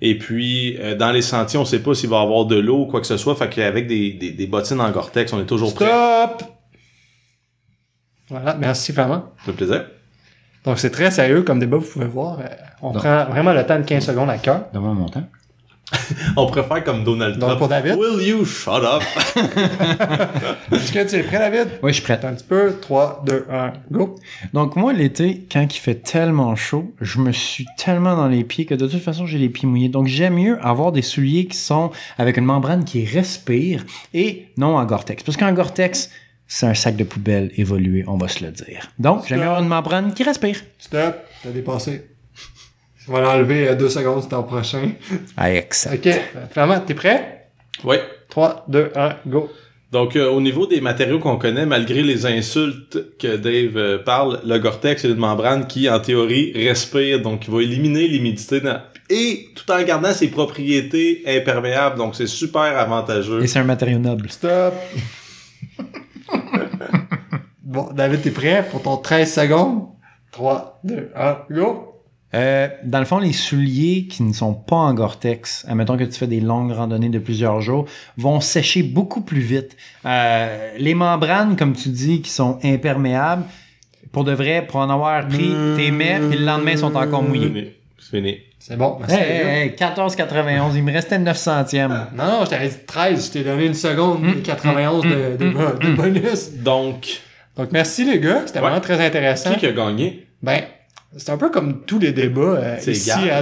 [0.00, 2.80] Et puis, euh, dans les sentiers, on sait pas s'il va y avoir de l'eau
[2.80, 3.36] ou quoi que ce soit.
[3.36, 5.86] Fait qu'avec des, des, des bottines en Gore-Tex, on est toujours prêt.
[5.86, 6.53] Stop!
[8.34, 9.26] Voilà, merci Flamand.
[9.38, 9.84] Ça fait plaisir.
[10.64, 12.40] Donc c'est très sérieux comme débat, vous pouvez voir.
[12.40, 12.44] Euh,
[12.82, 14.62] on prend vraiment le temps de 15 secondes à cœur.
[14.72, 15.22] Devant mon temps.
[16.36, 17.58] On préfère comme Donald Donc, Trump.
[17.58, 17.94] pour David?
[17.96, 19.02] Will you shut up?
[20.72, 21.68] Est-ce que tu es prêt, David?
[21.82, 22.14] Oui, je suis prêt.
[22.14, 22.74] Attends un petit peu.
[22.80, 24.16] 3, 2, 1, go!
[24.54, 28.64] Donc moi, l'été, quand il fait tellement chaud, je me suis tellement dans les pieds
[28.64, 29.90] que de toute façon, j'ai les pieds mouillés.
[29.90, 34.78] Donc j'aime mieux avoir des souliers qui sont avec une membrane qui respire et non
[34.78, 35.22] en Gore-Tex.
[35.22, 36.10] Parce qu'en Gore-Tex,
[36.46, 38.90] c'est un sac de poubelle évolué, on va se le dire.
[38.98, 40.56] Donc j'aime mieux avoir une membrane qui respire.
[40.78, 41.16] Stop!
[41.42, 42.02] T'as dépassé.
[43.08, 44.90] On va l'enlever à 2 secondes, c'est ton prochain.
[45.36, 45.96] Ah, excellent.
[45.96, 46.08] Ok,
[46.52, 47.48] Flamand, t'es prêt?
[47.84, 47.96] oui.
[48.30, 49.50] 3, 2, 1, go!
[49.92, 54.40] Donc, euh, au niveau des matériaux qu'on connaît, malgré les insultes que Dave euh, parle,
[54.44, 58.80] le Gore-Tex, c'est une membrane qui, en théorie, respire, donc qui va éliminer l'humidité dans-
[59.08, 61.96] et tout en gardant ses propriétés imperméables.
[61.96, 63.42] Donc, c'est super avantageux.
[63.44, 64.30] Et c'est un matériau noble.
[64.30, 64.74] Stop!
[67.62, 69.88] bon, David, t'es prêt pour ton 13 secondes?
[70.32, 71.90] 3, 2, 1, go!
[72.34, 76.12] Euh, dans le fond, les souliers qui ne sont pas en Gore-Tex, admettons que tu
[76.18, 77.84] fais des longues randonnées de plusieurs jours,
[78.16, 79.76] vont sécher beaucoup plus vite.
[80.04, 83.44] Euh, les membranes, comme tu dis, qui sont imperméables,
[84.10, 87.22] pour de vrai, pour en avoir pris, t'es mets, puis le lendemain, ils sont encore
[87.22, 87.46] C'est mouillés.
[87.46, 87.64] fini.
[88.00, 88.36] C'est fini.
[88.66, 89.14] C'est bon, merci.
[89.16, 92.06] Hey, hey, hey, 14,91, il me restait 9 centièmes.
[92.16, 95.86] Non, non, je t'avais dit 13, je t'ai donné une seconde, Mm, 91 de, de-
[95.86, 96.50] de bonus.
[96.54, 97.20] Donc,
[97.58, 98.64] Donc, merci les gars, c'était Ouais.
[98.64, 99.52] vraiment très intéressant.
[99.52, 100.26] qui qui a gagné?
[100.42, 100.62] Ben,
[101.14, 103.40] c'est un peu comme tous les débats euh, C'est ici à, à,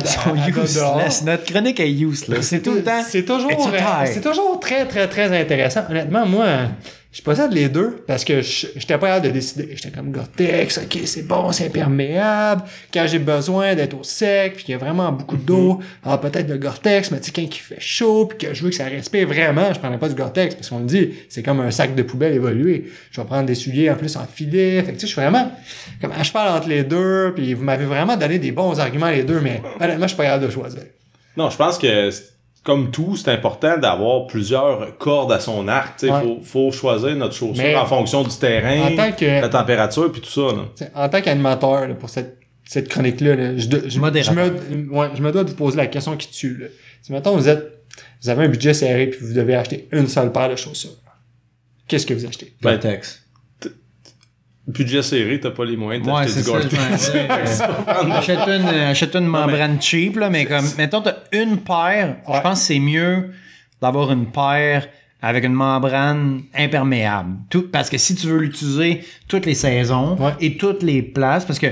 [0.49, 1.23] useless.
[1.25, 2.45] Notre chronique est useless.
[2.49, 3.01] C'est tout le temps.
[3.09, 5.83] C'est toujours, euh, c'est toujours très, très, très intéressant.
[5.89, 6.67] Honnêtement, moi, euh,
[7.13, 9.69] je possède les deux parce que je- j'étais pas capable de décider.
[9.75, 12.63] J'étais comme Gore-Tex, ok, c'est bon, c'est imperméable.
[12.93, 16.49] Quand j'ai besoin d'être au sec, puis qu'il y a vraiment beaucoup d'eau, alors peut-être
[16.49, 18.85] le Gore-Tex, mais tu sais, quand il fait chaud, puis que je veux que ça
[18.87, 21.95] respire vraiment, je prendrais pas du Gore-Tex parce qu'on le dit, c'est comme un sac
[21.95, 22.91] de poubelle évolué.
[23.11, 24.83] Je vais prendre des souliers en plus en filet.
[24.83, 25.53] Fait que tu sais, je suis vraiment
[26.01, 29.23] comme à cheval entre les deux, puis vous m'avez vraiment donné des bons arguments les
[29.23, 30.83] deux, mais honnêtement, je suis pas capable de choisir.
[31.37, 32.11] Non, je pense que
[32.65, 36.01] comme tout, c'est important d'avoir plusieurs cordes à son arc.
[36.03, 36.21] Il Ouais.
[36.23, 40.11] faut, faut choisir notre chaussure Mais- en fonction du terrain, En tant que la température,
[40.13, 40.55] puis tout ça.
[40.55, 40.87] Là.
[40.95, 45.09] En tant qu'animateur là, pour cette, cette chronique-là, là, je, de- je, je, me, ouais,
[45.15, 46.57] je me dois de vous poser la question qui tue.
[46.59, 46.67] Là.
[47.03, 47.79] Si mettons vous êtes
[48.23, 50.91] vous avez un budget serré puis vous devez acheter une seule paire de chaussures.
[51.89, 52.55] Qu'est-ce que vous achetez?
[52.63, 53.22] Ben, Gore-Tex.
[54.73, 57.29] Budget serré, t'as pas les moyens de Ouais, t'acheter du disais.
[58.13, 62.61] achète une, achète une membrane cheap, là, mais comme, mettons, t'as une paire, je pense
[62.61, 63.31] que c'est mieux
[63.81, 64.89] d'avoir une paire
[65.21, 67.37] avec une membrane imperméable.
[67.49, 70.33] Tout, parce que si tu veux l'utiliser toutes les saisons Ouais.
[70.41, 71.69] et toutes les places, parce que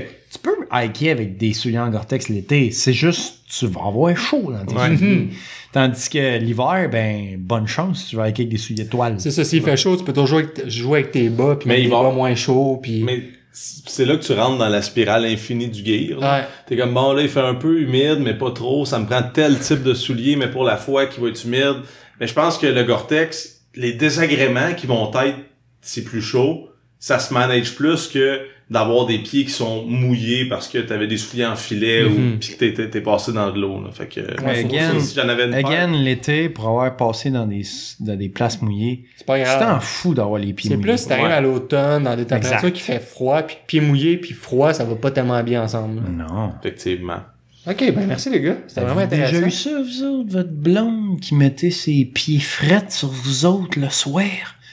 [0.71, 4.75] hiker avec des souliers en Gore-Tex l'été, c'est juste, tu vas avoir chaud dans tes
[4.75, 4.97] Ouais.
[4.97, 5.27] souliers.
[5.73, 9.15] Tandis que l'hiver, ben, bonne chance si tu vas hiker avec des souliers de toile.
[9.19, 11.89] C'est ça, s'il fait chaud, tu peux toujours jouer avec tes bas puis Mais il
[11.89, 15.83] va- moins chauds puis Mais c'est là que tu rentres dans la spirale infinie du
[15.83, 16.19] gear.
[16.19, 16.39] là.
[16.39, 16.45] Ouais.
[16.67, 18.85] T'es comme, bon, là, il fait un peu humide, mais pas trop.
[18.85, 21.77] Ça me prend tel type de soulier, mais pour la fois qui va être humide.
[22.19, 25.37] Mais je pense que le Gore-Tex, les désagréments qui vont être,
[25.81, 30.69] c'est plus chaud, ça se manage plus que d'avoir des pieds qui sont mouillés parce
[30.69, 32.35] que t'avais des souliers en filet Mhm.
[32.35, 33.83] ou pis que t'es- passé dans de l'eau.
[33.83, 33.91] là.
[33.91, 37.63] Fait que, again- si j'en avais une Again, l'été, pour avoir passé dans des,
[37.99, 39.75] dans des places mouillées, c'est pas c'est grave.
[39.77, 40.93] en fou d'avoir les pieds C'est mouillés.
[40.93, 41.31] plus si t'arrives Ouais.
[41.33, 42.71] à l'automne dans des températures Exact.
[42.73, 45.97] qui fait froid puis pieds mouillés puis froid, ça va pas tellement bien ensemble.
[46.01, 46.25] là.
[46.25, 46.53] Non.
[46.63, 47.19] effectivement.
[47.67, 49.33] Ok, ben merci les gars, c'était vraiment intéressant.
[49.33, 53.77] déjà eu ça, vous autres, votre blonde qui mettait ses pieds frettes sur vous autres
[53.79, 54.23] le soir?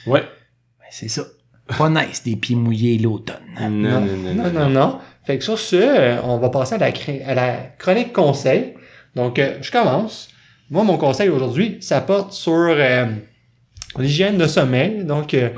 [0.07, 0.21] Ouais.
[0.21, 1.23] Ben, c'est ça.
[1.77, 3.35] Pas nice, des pieds mouillés l'automne.
[3.59, 4.99] Non, Non, non, non, non.
[5.25, 8.73] Fait que sur ce, euh, on va passer à la, cr- à la chronique conseil.
[9.15, 10.29] Donc, euh, je commence.
[10.71, 13.05] Moi, mon conseil aujourd'hui, ça porte sur euh,
[13.97, 15.03] l'hygiène de sommeil.
[15.03, 15.49] Donc, euh,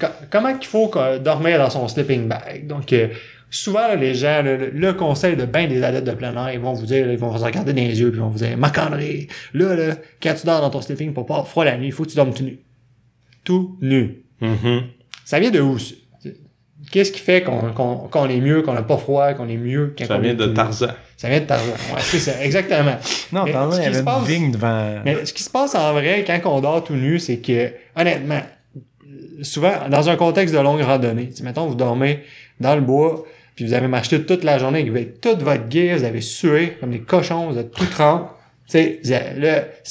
[0.00, 2.66] co- comment qu'il faut euh, dormir dans son sleeping bag.
[2.66, 3.08] Donc, euh,
[3.50, 6.60] souvent, là, les gens, le, le conseil de bien des adeptes de plein air, ils
[6.60, 8.56] vont vous dire, ils vont vous regarder dans les yeux, puis ils vont vous dire,
[8.56, 11.86] Marc-André, là, là, quand tu dors dans ton sleeping pour pas avoir froid la nuit,
[11.86, 12.58] il faut que tu dormes tout nu.
[13.44, 14.22] Tout nu.
[14.40, 14.82] Mhm.
[15.26, 15.76] Ça vient de où?
[16.92, 19.94] Qu'est-ce qui fait qu'on qu'on qu'on est mieux, qu'on n'a pas froid, qu'on est mieux
[19.98, 20.46] quand Ça on vient est de?
[20.46, 20.88] Tarzan.
[21.16, 21.72] Ça vient de Tarzan.
[21.92, 22.96] Ouais, c'est ça, exactement.
[23.32, 25.00] Non, ce il y avait passe- une vigne devant.
[25.04, 28.40] Mais ce qui se passe en vrai quand on dort tout nu, c'est que, honnêtement,
[29.42, 32.22] souvent, dans un contexte de longue randonnée, tu sais, mettons, vous dormez
[32.60, 33.24] dans le bois,
[33.56, 36.90] puis vous avez marché toute la journée avec toute votre gear, vous avez sué comme
[36.90, 38.28] des cochons, vous êtes tout trempe.
[38.66, 39.00] C'est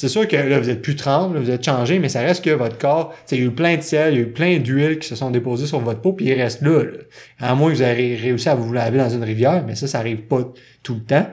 [0.08, 2.50] sûr que là, vous êtes plus trempe, là, vous êtes changé, mais ça reste que
[2.50, 4.98] votre corps, il y a eu plein de sel, il y a eu plein d'huile
[4.98, 6.98] qui se sont déposées sur votre peau, puis il reste là, là.
[7.40, 9.98] À moins que vous ayez réussi à vous laver dans une rivière, mais ça, ça
[9.98, 11.26] arrive pas tout le temps.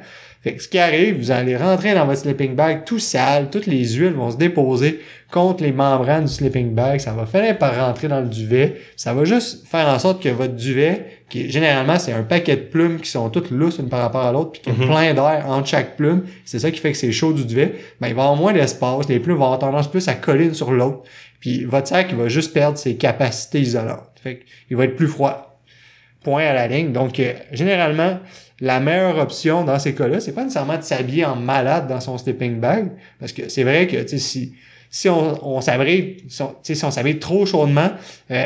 [0.44, 3.66] Fait que ce qui arrive, vous allez rentrer dans votre sleeping bag tout sale, toutes
[3.66, 5.00] les huiles vont se déposer
[5.32, 9.14] contre les membranes du sleeping bag, ça va finir par rentrer dans le duvet, ça
[9.14, 13.00] va juste faire en sorte que votre duvet, qui généralement c'est un paquet de plumes
[13.00, 14.88] qui sont toutes lousses une par rapport à l'autre, puis qu'il y a Mhm.
[14.92, 18.10] plein d'air entre chaque plume, c'est ça qui fait que c'est chaud du duvet, ben
[18.10, 20.72] il va avoir moins d'espace, les plumes vont avoir tendance plus à coller une sur
[20.72, 21.04] l'autre,
[21.40, 25.08] puis votre sac il va juste perdre ses capacités isolantes, fait qu'il va être plus
[25.08, 25.50] froid.
[26.24, 26.94] Point à la ligne.
[26.94, 28.18] Donc, euh, généralement,
[28.64, 32.18] la meilleure option dans ces cas-là, c'est pas nécessairement de s'habiller en malade dans son
[32.18, 34.54] sleeping bag, parce que c'est vrai que, si,
[34.90, 36.42] si on, on s'abrite, si
[36.86, 37.90] on, trop chaudement,
[38.32, 38.46] euh,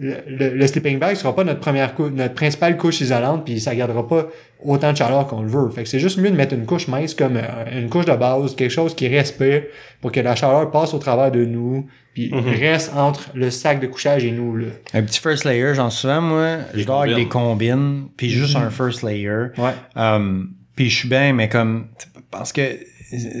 [0.00, 3.60] le, le- le sleeping bag sera pas notre première couche, notre principale couche isolante, puis
[3.60, 4.26] ça gardera pas
[4.64, 5.68] autant de chaleur qu'on le veut.
[5.70, 7.42] Fait que c'est juste mieux de mettre une couche mince comme euh,
[7.80, 9.62] une couche de base, quelque chose qui respire
[10.00, 12.40] pour que la chaleur passe au travers de nous, puis Mhm.
[12.58, 14.66] reste entre le sac de couchage et nous là.
[14.94, 17.24] Un petit first layer, j'en souvent, moi, je dors avec combines.
[17.24, 19.48] des combines, puis juste un first layer.
[19.58, 19.72] Ouais.
[19.96, 21.88] Um, puis je suis bien, mais comme...
[22.30, 22.62] Parce que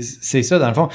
[0.02, 0.88] c'est ça, dans le fond.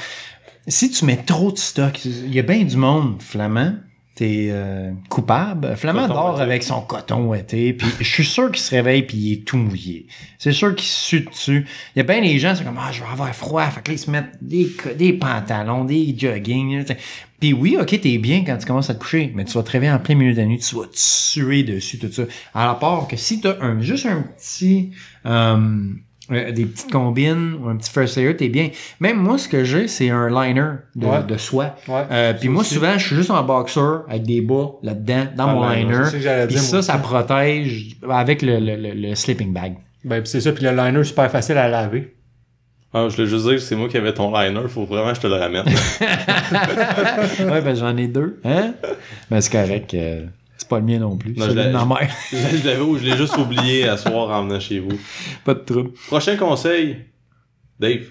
[0.68, 3.74] Si tu mets trop de stock, il y a bien du monde, Flamand,
[4.16, 5.76] t'es euh, coupable.
[5.76, 9.32] Flamand dort avec son coton ouaté, puis je suis sûr qu'il se réveille puis il
[9.34, 10.06] est tout mouillé.
[10.38, 11.66] C'est sûr qu'il se sue dessus.
[11.94, 13.64] Il y a bien des gens, c'est comme, ah, je vais avoir froid.
[13.66, 16.78] Fait que là, ils se mettent des, des pantalons, des jogging.
[16.78, 16.96] là, t'sais.
[17.38, 19.70] Puis oui, ok, t'es bien quand tu commences à te coucher, mais tu vas te
[19.70, 22.22] réveiller en plein milieu de la nuit, tu vas te suer dessus, tout ça.
[22.54, 24.92] À la part que si t'as un, juste un petit,
[25.26, 25.90] euh,
[26.32, 28.70] euh, des petites combines ou un petit first layer, t'es bien.
[29.00, 31.22] Même moi, ce que j'ai, c'est un liner de, Ouais.
[31.26, 31.74] de soie.
[31.88, 32.02] Ouais.
[32.10, 32.74] Euh, puis moi, aussi.
[32.74, 36.46] souvent, je suis juste en boxer avec des bas là-dedans, dans Ah, mon ben, liner.
[36.48, 39.76] Puis ça, ça protège avec le, le, le, le sleeping bag.
[40.04, 42.12] Ben pis c'est ça, puis le liner super facile à laver.
[42.94, 45.16] Ah, je voulais juste dire que c'est moi qui avais ton liner, faut vraiment que
[45.16, 45.64] je te le ramène.
[47.50, 48.40] ouais, ben j'en ai deux.
[48.44, 48.74] Hein?
[49.30, 49.92] Ben c'est correct.
[49.94, 50.26] euh,
[50.66, 51.34] c'est pas le mien non plus.
[51.36, 52.10] Non, je de l'ai- ma mère.
[52.32, 54.98] je l'avais ou je l'ai juste oublié à soir en venant chez vous.
[55.44, 55.90] pas de trouble.
[56.08, 56.96] Prochain conseil,
[57.78, 58.02] Dave.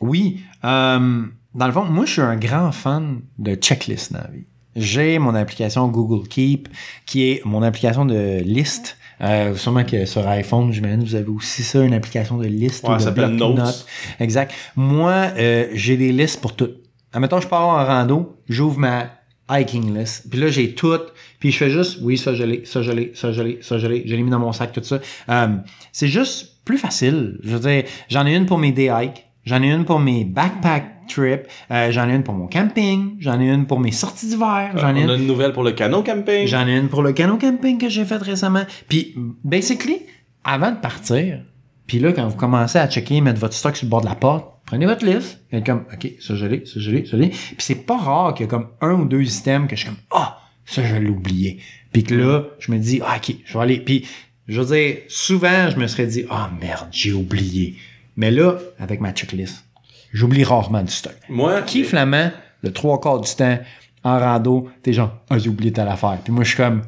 [0.00, 0.40] Oui.
[0.64, 1.22] euh,
[1.54, 4.46] dans le fond, moi, je suis un grand fan de checklist dans la vie.
[4.74, 6.68] J'ai mon application Google Keep,
[7.04, 8.96] qui est mon application de liste.
[9.20, 12.94] Euh, sûrement que sur iPhone, j'imagine, vous avez aussi ça, une application de liste Ouais,
[12.94, 13.58] ou de ça s'appelle bloc Notes.
[13.58, 13.86] notes.
[14.18, 14.52] Exact.
[14.74, 16.70] Moi, euh, j'ai des listes pour tout.
[17.12, 19.10] Admettons, je pars en rando, j'ouvre ma
[19.50, 20.28] hiking list.
[20.30, 21.00] Puis là, j'ai tout.
[21.38, 23.78] Puis je fais juste, oui, ça je l'ai, ça je l'ai, ça je l'ai, ça
[23.78, 24.02] je l'ai.
[24.06, 25.00] Je l'ai mis dans mon sac, tout ça.
[25.28, 25.48] Euh,
[25.92, 27.38] c'est juste plus facile.
[27.42, 29.26] Je veux dire, j'en ai une pour mes day hikes.
[29.44, 31.48] J'en ai une pour mes backpack trips.
[31.70, 33.16] Euh, j'en ai une pour mon camping.
[33.18, 34.72] J'en ai une pour mes sorties d'hiver.
[34.76, 36.46] J'en ai On une a une nouvelle pour le canot camping.
[36.46, 38.64] J'en ai une pour le canot camping que j'ai fait récemment.
[38.88, 40.02] Puis, basically,
[40.44, 41.40] avant de partir,
[41.86, 44.14] puis là, quand vous commencez à checker, mettre votre stock sur le bord de la
[44.14, 47.22] porte, prenez votre liste, et comme, OK, ça je l'ai, ça je l'ai, ça je
[47.22, 47.28] l'ai.
[47.28, 49.90] Puis c'est pas rare qu'il y a comme un ou deux items que je suis
[49.90, 51.60] comme, ah, ça je l'ai oublié.
[51.92, 53.80] Puis que là, je me dis, ah, OK, je vais aller.
[53.80, 54.08] Puis,
[54.48, 57.76] je veux dire, souvent, je me serais dit, ah, merde, j'ai oublié.
[58.16, 59.62] Mais là, avec ma checklist,
[60.10, 61.16] j'oublie rarement du stock.
[61.28, 62.30] Moi, Qui flamand,
[62.62, 63.58] le trois quarts du temps,
[64.04, 66.16] en rando, t'es genre, ah, j'ai oublié telle affaire.
[66.24, 66.80] Puis moi, je suis comme,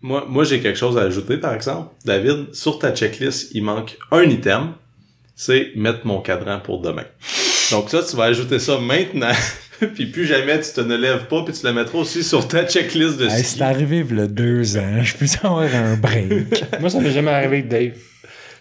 [0.00, 1.90] moi, moi j'ai quelque chose à ajouter, par exemple.
[2.06, 4.72] David, sur ta checklist, il manque un item.
[5.42, 7.06] C'est mettre mon cadran pour demain.
[7.70, 9.32] Donc ça, tu vas ajouter ça maintenant.
[9.94, 12.66] puis plus jamais tu te ne lèves pas, puis tu le mettras aussi sur ta
[12.66, 13.56] checklist de Hey, ski.
[13.56, 15.02] c'est arrivé il y a deux ans.
[15.02, 16.62] Je peux avoir un break.
[16.80, 17.92] Moi, ça m'est jamais arrivé avec Dave.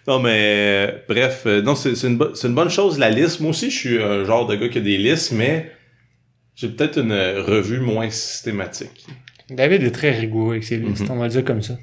[0.08, 3.42] Non, mais euh, bref, euh, non, c'est c'est une, une bonne chose, la liste.
[3.42, 5.70] Moi aussi, je suis un genre de gars qui a des listes, mais
[6.56, 9.06] j'ai peut-être une revue moins systématique.
[9.50, 11.12] David est très rigoureux avec ses listes, Mhm.
[11.12, 11.78] on va le dire comme ça.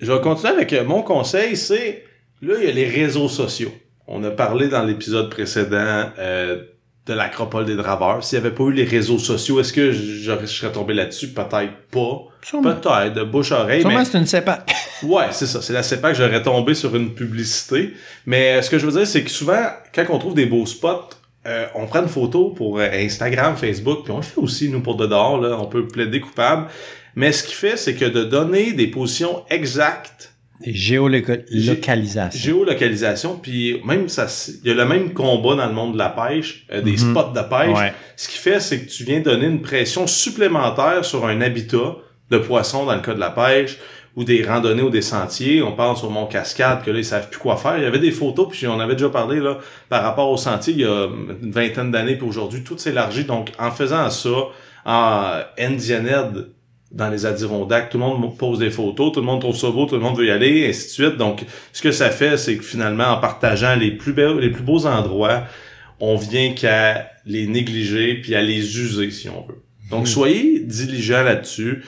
[0.00, 2.02] Je vais continuer avec euh, mon conseil, c'est
[2.42, 3.72] là, il y a les réseaux sociaux.
[4.06, 6.62] On a parlé dans l'épisode précédent euh,
[7.06, 8.22] de l'acropole des draveurs.
[8.22, 11.28] S'il n'y avait pas eu les réseaux sociaux, est-ce que je serais tombé là-dessus?
[11.28, 12.28] Peut-être pas.
[12.50, 13.90] Peut-être, de bouche-oreille, mais...
[13.90, 14.74] Sûrement c'est une CEPAC.
[15.02, 15.60] Ouais, c'est ça.
[15.60, 17.92] C'est la CEPAC, j'aurais tombé sur une publicité.
[18.24, 19.62] Mais euh, ce que je veux dire, c'est que souvent,
[19.94, 21.10] quand on trouve des beaux spots,
[21.46, 24.80] euh, on prend une photo pour euh, Instagram, Facebook, puis on le fait aussi, nous,
[24.80, 26.68] pour de dehors, là, on peut plaider coupable.
[27.16, 30.33] Mais ce qui fait, c'est que de donner des positions exactes,
[30.64, 32.38] Géolocalisation.
[32.40, 34.26] géolocalisation, puis même ça,
[34.62, 36.96] il y a le même combat dans le monde de la pêche, euh, des Mhm.
[37.10, 37.78] spots de pêche.
[37.78, 37.92] Ouais.
[38.16, 41.96] Ce qui fait, c'est que tu viens donner une pression supplémentaire sur un habitat
[42.30, 43.78] de poissons dans le cas de la pêche,
[44.16, 45.60] ou des randonnées ou des sentiers.
[45.60, 47.76] On parle sur Mont Cascade, que là, ils savent plus quoi faire.
[47.78, 50.72] Il y avait des photos, puis on avait déjà parlé là par rapport aux sentiers
[50.74, 51.08] il y a
[51.42, 53.24] une vingtaine d'années, puis aujourd'hui, tout s'élargit.
[53.24, 54.30] Donc, en faisant ça,
[54.86, 56.46] en Indianed,
[56.90, 59.86] dans les Adirondacks, tout le monde pose des photos, tout le monde trouve ça beau,
[59.86, 61.16] tout le monde veut y aller, et ainsi de suite.
[61.16, 64.62] Donc, ce que ça fait, c'est que finalement, en partageant les plus beaux, les plus
[64.62, 65.44] beaux endroits,
[66.00, 69.62] on vient qu'à les négliger puis à les user si on veut.
[69.90, 71.82] Donc soyez diligents là-dessus.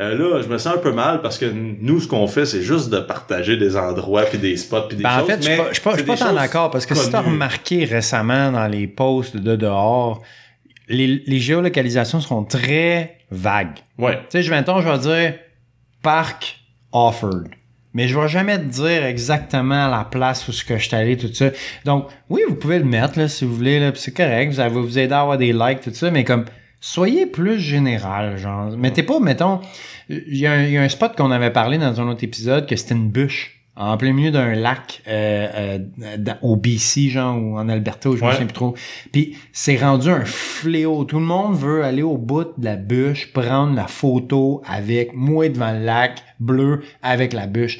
[0.00, 2.62] Euh, là, je me sens un peu mal parce que nous, ce qu'on fait, c'est
[2.62, 5.28] juste de partager des endroits puis des spots puis des Ben, en choses.
[5.28, 6.70] fait, je suis mais pas, je suis pas, je suis c'est pas des tant d'accord
[6.70, 7.32] parce que si t'as connues.
[7.32, 10.22] remarqué récemment dans les posts de dehors,
[10.88, 13.78] les, les géolocalisations seront très vagues.
[13.98, 14.16] Ouais.
[14.16, 15.34] Tu sais, je mettons, je vais dire
[16.02, 16.60] parc
[16.92, 17.50] offered.
[17.94, 21.16] Mais je vais jamais te dire exactement la place où ce que je suis allé,
[21.16, 21.50] tout ça.
[21.84, 24.80] Donc, oui, vous pouvez le mettre, là, si vous voulez, là, c'est correct, ça va
[24.80, 26.44] vous aider à avoir des likes, tout ça, mais comme,
[26.80, 28.76] soyez plus général, genre.
[28.76, 29.60] Mettez pas, mettons,
[30.08, 32.94] il y, y a un spot qu'on avait parlé dans un autre épisode que c'était
[32.94, 37.68] une bûche en plein milieu d'un lac euh, euh, dans- au BC, genre, ou en
[37.68, 38.32] Alberta, ou je me Ouais.
[38.32, 38.74] souviens plus trop.
[39.12, 41.04] Puis c'est rendu un fléau.
[41.04, 45.48] Tout le monde veut aller au bout de la bûche, prendre la photo avec moi
[45.48, 47.78] devant le lac bleu avec la bûche.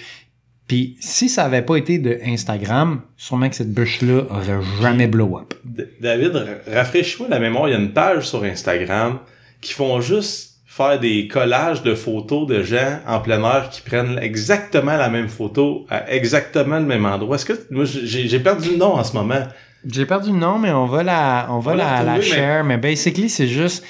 [0.69, 5.39] Puis si ça avait pas été de Instagram, sûrement que cette bûche-là aurait jamais blow
[5.39, 5.55] up.
[6.01, 7.69] David, ra- rafraîchis-moi la mémoire.
[7.69, 9.19] Il y a une page sur Instagram
[9.63, 14.19] qui font juste faire des collages de photos de gens en plein air qui prennent
[14.23, 17.37] exactement la même photo à exactement le même endroit.
[17.37, 19.43] Est-ce que moi j'ai perdu le nom en ce moment?
[19.87, 22.65] J'ai perdu le nom, mais on va la, on va la la, mais- share.
[22.65, 22.79] Mais...
[22.79, 23.85] basically, c'est juste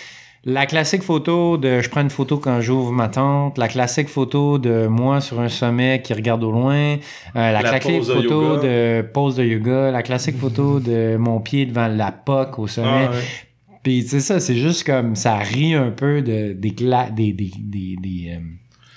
[0.44, 4.58] la classique photo de je prends une photo quand j'ouvre ma tente, la classique photo
[4.58, 6.96] de moi sur un sommet qui regarde au loin, euh,
[7.34, 11.66] la, La classique de photo de pose de yoga, la classique photo de mon pied
[11.66, 13.08] devant la POC au sommet.
[13.08, 13.22] Ah, ouais.
[13.88, 17.32] Puis tu sais ça, c'est juste comme ça rit un peu de des cla des
[17.32, 18.40] des des, des, euh,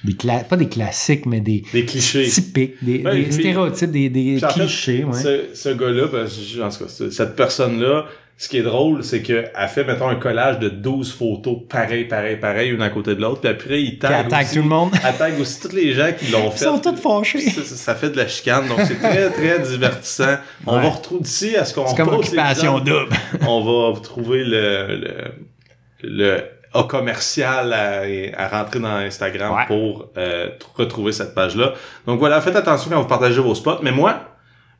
[0.03, 0.15] des
[0.49, 2.27] pas des classiques mais des Des clichés.
[2.27, 5.13] typiques, des, Ouais, des puis- stéréotypes, des, des fait, clichés, ouais.
[5.13, 8.05] Ce, ce gars-là, parce que, je- en tout cas, ce- cette personne-là,
[8.43, 12.37] ce qui est drôle, c'est qu'elle fait, mettons, un collage de 12 photos pareil, pareil,
[12.37, 14.91] pareil, une à côté de l'autre, puis après, il tag attaque aussi, tout le monde.
[15.19, 16.65] tag aussi tous les gens qui l'ont Ils fait.
[16.65, 17.39] sont tous fâchés.
[17.39, 20.37] Ça, ça- fait de la chicane, donc c'est très, très divertissant.
[20.65, 23.09] On va retrouver d'ici à ce qu'on C'est comme occupation double.
[23.47, 24.87] On va trouver le,
[26.01, 26.41] le, le
[26.73, 28.01] A commercial à,
[28.37, 29.65] à rentrer dans Instagram Ouais.
[29.67, 31.73] pour euh, tr- retrouver cette page-là.
[32.07, 33.81] Donc voilà, faites attention quand vous partagez vos spots.
[33.83, 34.30] Mais moi,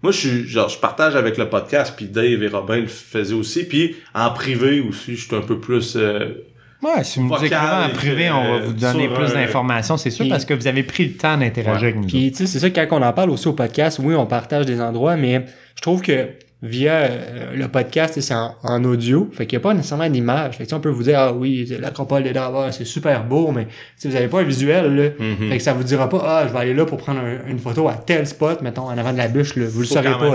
[0.03, 3.33] moi je suis genre je partage avec le podcast, puis Dave et Robin le faisaient
[3.33, 6.45] aussi, puis en privé aussi, je suis un peu plus euh,
[6.83, 9.33] Ouais, si vous nous écrivez en privé, on va euh, vous donner sur plus un-
[9.35, 12.07] d'informations, c'est sûr, parce que vous avez pris le temps d'interagir avec nous.
[12.07, 14.65] Puis, tu sais, c'est ça, quand on en parle aussi au podcast, oui, on partage
[14.65, 16.29] des endroits, mais je trouve que
[16.63, 20.57] via euh, le podcast, c'est en, en audio, fait qu'il n'y a pas nécessairement d'image.
[20.57, 23.67] Fait que, on peut vous dire, ah oui, l'acropole des Davos, c'est super beau, mais
[23.97, 25.49] si vous n'avez pas un visuel, là, Mhm.
[25.49, 27.57] fait que ça vous dira pas, ah, je vais aller là pour prendre un- une
[27.59, 29.65] photo à tel spot, mettons, en avant de la bûche, là.
[29.67, 30.29] vous le saurez quand pas.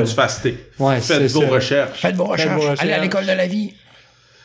[0.81, 2.01] Ouais, Faites c'est vos recherches.
[2.01, 2.81] Faites vos Faites vos recherches.
[2.83, 3.75] Allez à l'école de la vie.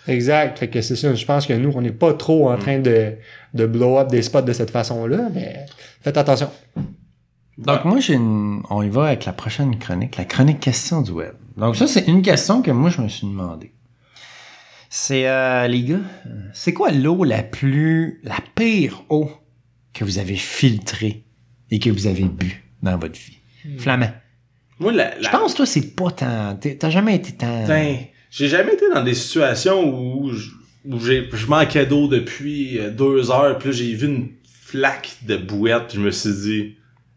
[0.08, 0.58] Exact.
[0.60, 1.14] Fait que c'est ça.
[1.14, 3.14] Je pense que nous, on n'est pas trop en train de,
[3.54, 5.66] de blow up des spots de cette façon-là, mais
[6.04, 6.50] faites attention.
[7.58, 8.64] Donc, moi, j'ai une...
[8.70, 11.36] on y va avec la prochaine chronique, la chronique question du web.
[11.58, 13.74] Donc, ça, c'est une question que moi, je me suis demandé.
[14.90, 16.00] C'est, euh, les gars,
[16.54, 19.32] c'est quoi l'eau la plus, la pire eau
[19.94, 21.24] que vous avez filtrée
[21.70, 23.38] et que vous avez bu dans votre vie?
[23.78, 24.12] Flamand.
[24.80, 27.66] Moi, la, Je pense, toi, c'est pas tant, t'as jamais été tant...
[28.32, 30.50] J'ai jamais été dans des situations où je,
[30.86, 35.18] où j'ai, je manquais d'eau depuis euh, deux heures, puis là, j'ai vu une flaque
[35.28, 36.76] de bouette, puis je me suis dit,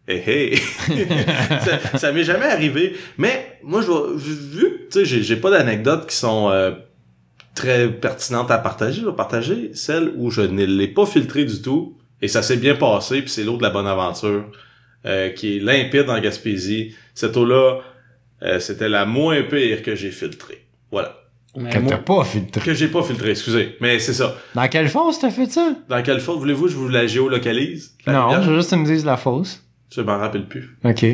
[0.08, 0.56] hey, hey.
[1.64, 2.96] ça, ça m'est jamais arrivé.
[3.18, 6.72] Mais moi, je vais, vu tu sais, j'ai, j'ai pas d'anecdotes qui sont euh,
[7.54, 11.62] très pertinentes à partager, je vais partager celle où je ne l'ai pas filtré du
[11.62, 14.44] tout, et ça s'est bien passé, puis c'est l'eau de la bonne aventure,
[15.06, 16.94] euh, qui est limpide en Gaspésie.
[17.14, 17.80] Cette eau-là,
[18.42, 20.66] euh, c'était la moins pire que j'ai filtrée.
[20.90, 21.20] Voilà.
[21.56, 22.60] Mais Que t'as pas filtré.
[22.62, 23.76] Que j'ai pas filtré, excusez.
[23.80, 24.36] Mais c'est ça.
[24.54, 25.76] Dans quelle fosse t'as fait ça?
[25.88, 27.94] Dans quelle faute voulez-vous que je vous la géolocalise?
[28.06, 29.63] La non, je veux juste que tu me dises la fosse.
[29.94, 30.76] Je m'en rappelle plus.
[30.84, 31.04] OK.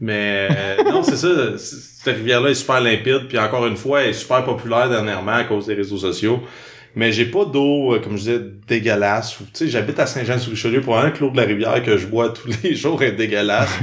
[0.00, 1.58] Mais euh, non, c'est ça.
[1.58, 3.26] Cette rivière-là est super limpide.
[3.28, 6.40] Puis encore une fois, elle est super populaire dernièrement à cause des réseaux sociaux.
[6.96, 9.36] Mais j'ai pas d'eau, euh, comme je disais, dégueulasse.
[9.36, 10.80] Tu sais, j'habite à Saint-Jean-sur-Richelieu.
[10.80, 13.78] Pour un l'eau de la rivière que je bois tous les jours est dégueulasse.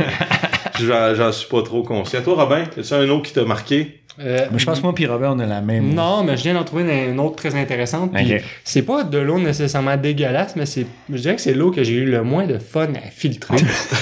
[0.82, 2.22] J'en j'en suis pas trop conscient.
[2.22, 4.02] Toi, Robin, as-tu un eau qui t'a marqué?
[4.20, 5.94] Euh, Mais je pense que moi et Robert, on a la même.
[5.94, 8.12] Non, mais je viens d'en trouver une, une autre très intéressante.
[8.13, 8.44] puis Ok.
[8.63, 11.94] C'est pas de l'eau nécessairement dégueulasse, mais c'est, je dirais que c'est l'eau que j'ai
[11.94, 13.58] eu le moins de fun à filtrer.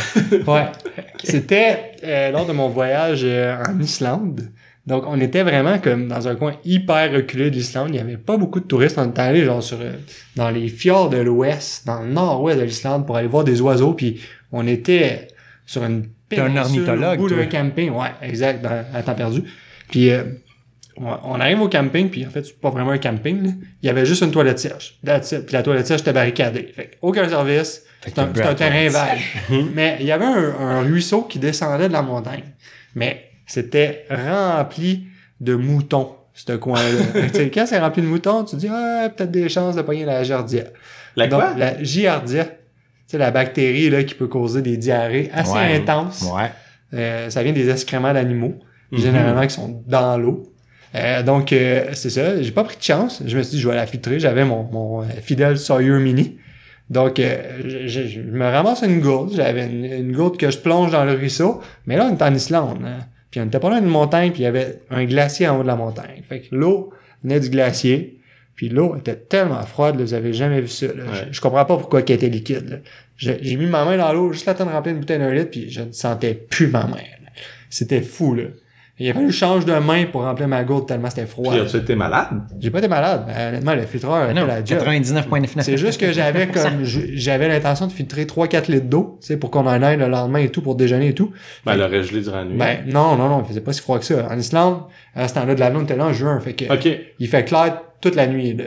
[0.48, 0.68] ouais.
[1.24, 4.50] C'était euh, lors de mon voyage euh, en Islande.
[4.88, 7.90] Donc, on était vraiment comme dans un coin hyper reculé de l'Islande.
[7.90, 8.98] Il y avait pas beaucoup de touristes.
[9.00, 9.94] On était allé genre sur, euh,
[10.36, 13.94] dans les fjords de l'ouest, dans le nord-ouest de l'Islande pour aller voir des oiseaux.
[13.94, 15.28] Puis on était
[15.66, 17.38] sur une T'es un ornithologue, toi.
[17.38, 17.92] d'un camping.
[17.92, 19.44] Ouais, exact, dans, à temps perdu.
[19.90, 20.24] Puis euh,
[20.98, 23.44] on on arrive au camping, puis en fait, c'est pas vraiment un camping.
[23.44, 23.52] là.
[23.82, 24.98] Il y avait juste une toilette sèche.
[25.04, 26.72] Puis la toilette sèche était barricadée.
[26.76, 27.84] Fait que aucun service.
[28.02, 29.20] Fait que C'est un, un terrain vague.
[29.74, 32.44] Mais il y avait un, un ruisseau qui descendait de la montagne.
[32.96, 35.08] Mais c'était rempli
[35.42, 37.04] de moutons, ce coin-là.
[37.14, 39.50] Fait que, tu sais, quand c'est rempli de moutons, tu te dis, ah, peut-être des
[39.50, 40.64] chances de pogner la giardia.
[41.16, 41.54] La Donc, quoi?
[41.58, 42.48] la giardia,
[43.08, 45.76] c'est la bactérie là, qui peut causer des diarrhées assez Ouais.
[45.76, 46.24] intenses.
[46.34, 46.50] Ouais.
[46.94, 48.56] Euh, ça vient des excréments d'animaux,
[48.92, 49.00] Mhm.
[49.00, 50.44] généralement qui sont dans l'eau.
[50.96, 52.42] Euh, donc, euh, c'est ça.
[52.42, 53.22] J'ai pas pris de chance.
[53.26, 54.20] Je me suis dit, je vais la filtrer.
[54.20, 56.38] J'avais mon, mon euh, fidèle Sawyer Mini.
[56.90, 59.34] Donc, euh, je, je- je me ramasse une gourde.
[59.36, 61.60] J'avais une, une gourde que je plonge dans le ruisseau.
[61.86, 62.78] Mais là, on est en Islande.
[62.86, 63.00] hein.
[63.32, 65.64] Puis on était pas loin d'une montagne, puis il y avait un glacier en haut
[65.64, 66.22] de la montagne.
[66.30, 66.92] Fait que l'eau
[67.24, 68.15] venait du glacier.
[68.56, 70.88] Puis l'eau était tellement froide, là, vous avez jamais vu ça.
[70.88, 70.94] là.
[71.04, 71.10] Ouais.
[71.30, 72.70] Je, je comprends pas pourquoi elle était liquide.
[72.70, 72.78] là.
[73.18, 75.34] J'ai j'ai mis ma main dans l'eau, juste la temps de remplir une bouteille d'un
[75.34, 76.96] litre, puis je ne sentais plus ma main.
[76.98, 77.30] là.
[77.70, 78.44] C'était fou, là.
[78.98, 81.52] Il a fallu que je change de main pour remplir ma gourde tellement c'était froid.
[81.52, 82.30] Puis as-tu été malade?
[82.60, 83.26] J'ai pas été malade.
[83.28, 84.80] mais honnêtement, le filtreur a Non, la job.
[84.80, 85.62] 99,9.
[85.62, 89.52] C'est juste que j'avais comme j'avais l'intention de filtrer 3-4 litres d'eau, tu sais, pour
[89.52, 91.34] qu'on en aille le lendemain et tout, pour déjeuner et tout.
[91.66, 92.58] Ben, elle aurait gelé durant la nuit.
[92.58, 94.28] Ben non, non, non, il faisait pas si froid que ça.
[94.32, 94.84] En Islande,
[95.14, 96.88] à ce temps-là de l'année, on était là en juin, fait que OK.
[97.20, 98.54] il fait clair toute la nuit.
[98.56, 98.64] là.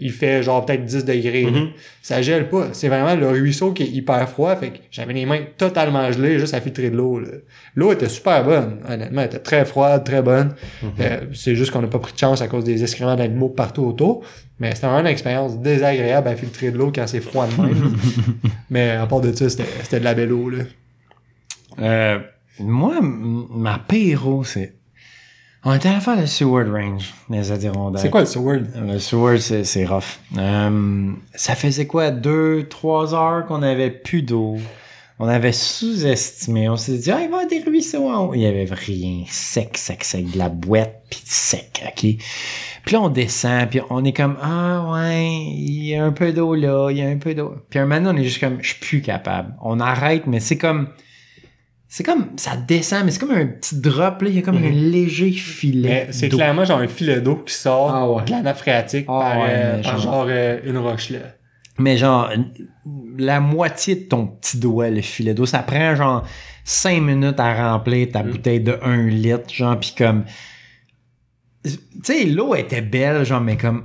[0.00, 1.44] Il fait genre peut-être 10 degrés.
[1.44, 1.68] Mhm.
[2.00, 2.68] Ça gèle pas.
[2.72, 4.56] C'est vraiment le ruisseau qui est hyper froid.
[4.56, 7.20] Fait que j'avais les mains totalement gelées juste à filtrer de l'eau.
[7.74, 8.78] L'eau était super bonne.
[8.88, 10.54] Honnêtement, elle était très froide, très bonne.
[10.82, 10.90] Mhm.
[11.00, 13.84] Euh, c'est juste qu'on n'a pas pris de chance à cause des excréments d'animaux partout
[13.84, 14.24] autour.
[14.58, 17.96] Mais c'était vraiment une expérience désagréable à filtrer de l'eau quand c'est froid de même.
[18.70, 20.48] Mais à part de ça, c'était de la belle eau.
[20.48, 20.64] Là.
[21.80, 22.18] Euh,
[22.60, 24.77] moi, ma pire eau, c'est...
[25.64, 28.02] On était allé faire le Seward Range, les Adirondacks.
[28.02, 28.60] C'est quoi le Sword?
[28.80, 30.20] Le Seward, c'est, c'est rough.
[30.36, 34.56] Euh, ça faisait quoi, deux, trois heures qu'on avait plus d'eau.
[35.18, 36.68] On avait sous-estimé.
[36.68, 38.34] On s'est dit, ah, il va y avoir des ruisseaux en haut.
[38.34, 39.24] Il y avait rien.
[39.28, 40.30] Sec, sec, sec.
[40.30, 42.02] De la boîte, puis sec, OK?
[42.84, 46.32] Puis là, on descend, puis on est comme, ah, ouais, il y a un peu
[46.32, 47.56] d'eau là, il y a un peu d'eau.
[47.68, 49.54] Puis un moment, on est juste comme, je suis plus capable.
[49.60, 50.88] On arrête, mais c'est comme...
[51.90, 54.28] C'est comme, ça descend, mais c'est comme un petit drop, là.
[54.28, 54.64] Il y a comme Mhm.
[54.66, 56.08] un léger filet.
[56.10, 58.24] C'est clairement genre un filet d'eau qui sort Ah ouais.
[58.24, 61.20] de la nappe phréatique Ah par, ouais, euh, par genre- euh, une roche là.
[61.78, 62.30] Mais genre,
[63.16, 66.26] la moitié de ton petit doigt, le filet d'eau, ça prend genre
[66.64, 68.30] 5 minutes à remplir ta Mm.
[68.32, 70.24] bouteille de 1 litre, genre, pis comme...
[71.64, 71.70] Tu
[72.02, 73.84] sais, l'eau était belle, genre, mais comme...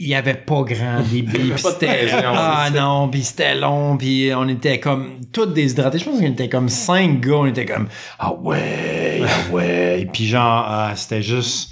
[0.00, 2.08] Il y avait pas grand débit, c'était...
[2.24, 5.20] Ah non, pis c'était long, pis on était comme...
[5.32, 5.98] Tout déshydratés.
[5.98, 7.88] Je pense qu'on était comme 5 gars, on était comme...
[8.18, 10.08] Ah ouais, ah ouais.
[10.12, 11.70] Puis genre, ah, c'était juste...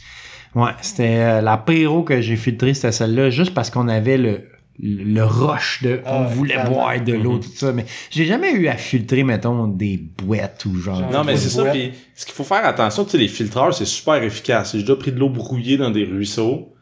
[0.57, 4.49] Ouais, c'était euh, la eau que j'ai filtrée, c'était celle-là, juste parce qu'on avait le,
[4.81, 7.41] le rush de Ah on ouais, voulait boire de l'eau, Mhm.
[7.41, 7.73] tout ça.
[7.73, 11.03] Mais j'ai jamais eu à filtrer, mettons, des boîtes ou genre.
[11.13, 11.65] Non, mais c'est ça.
[11.67, 14.73] Puis, ce qu'il faut faire attention, tu sais, les filtreurs, c'est super efficace.
[14.73, 16.73] J'ai déjà pris de l'eau brouillée dans des ruisseaux,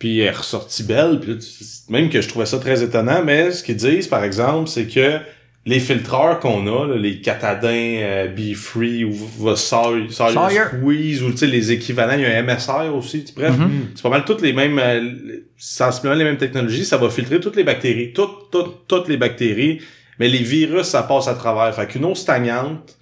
[0.00, 1.20] puis elle est ressortie belle.
[1.20, 4.24] Puis là, tu- même que je trouvais ça très étonnant, mais ce qu'ils disent, par
[4.24, 5.18] exemple, c'est que
[5.66, 9.14] les filtreurs qu'on a, là, les Catadin, euh, Be Free ou
[9.56, 10.08] Sawyer.
[10.08, 13.24] Squeeze, ou les équivalents, il y a un MSR aussi.
[13.36, 13.70] Bref, Mhm.
[13.94, 15.10] c'est pas mal toutes les mêmes, euh,
[15.58, 16.84] sensiblement les mêmes technologies.
[16.84, 19.80] Ça va filtrer toutes les bactéries, toutes, toutes, toutes les bactéries.
[20.18, 21.74] Mais les virus, ça passe à travers.
[21.74, 22.96] Fait qu'une eau stagnante,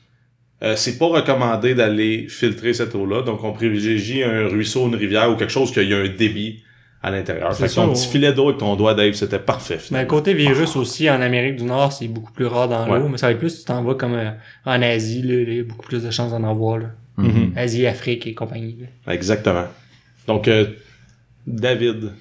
[0.62, 3.22] euh, c'est pas recommandé d'aller filtrer cette eau-là.
[3.22, 6.62] Donc, on privilégie un ruisseau, une rivière ou quelque chose qui a un débit
[7.02, 7.52] à l'intérieur.
[7.54, 9.78] C'est Fait que ton petit filet d'eau avec ton doigt, Dave, c'était parfait.
[9.90, 12.98] Mais côté virus aussi, en Amérique du Nord, c'est beaucoup plus rare dans Ouais.
[12.98, 13.08] l'eau.
[13.08, 14.30] Mais ça va être plus, tu t'en vas comme euh,
[14.64, 16.78] en Asie, là, il y a beaucoup plus de chances d'en avoir.
[16.78, 16.86] Là.
[17.16, 17.52] Mhm.
[17.56, 18.76] Asie, Afrique et compagnie.
[19.06, 19.12] là.
[19.14, 19.64] Exactement.
[20.26, 20.66] Donc, euh,
[21.46, 22.12] David.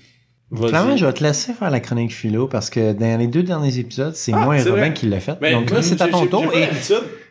[0.56, 3.80] Finalement, je vais te laisser faire la chronique philo parce que dans les deux derniers
[3.80, 4.94] épisodes, c'est Ah, moi et Robin vrai.
[4.94, 5.38] qui l'a fait.
[5.42, 6.46] Mais Donc là, c'est à ton tour.
[6.56, 6.70] Et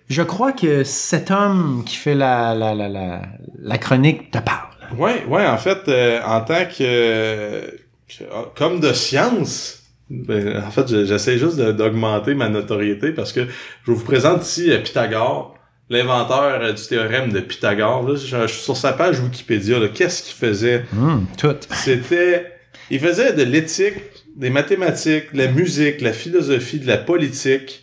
[0.08, 3.22] je crois que cet homme qui fait la, la, la, la,
[3.58, 4.65] la chronique te parle.
[4.96, 7.60] Ouais, ouais, en fait, euh, en tant que,
[8.08, 8.24] que-
[8.56, 13.40] comme de science, ben, en fait, je- j'essaie juste d'augmenter ma notoriété parce que
[13.86, 15.56] je vous présente ici euh, Pythagore,
[15.90, 18.08] l'inventeur euh, du théorème de Pythagore.
[18.08, 19.78] Là, je, je suis sur sa page Wikipédia.
[19.94, 20.84] Qu'est-ce qu'il faisait?
[20.96, 21.56] Hum, tout.
[21.72, 22.46] C'était,
[22.90, 23.94] il faisait de l'éthique,
[24.36, 27.82] des mathématiques, de la musique, de la philosophie, de la politique.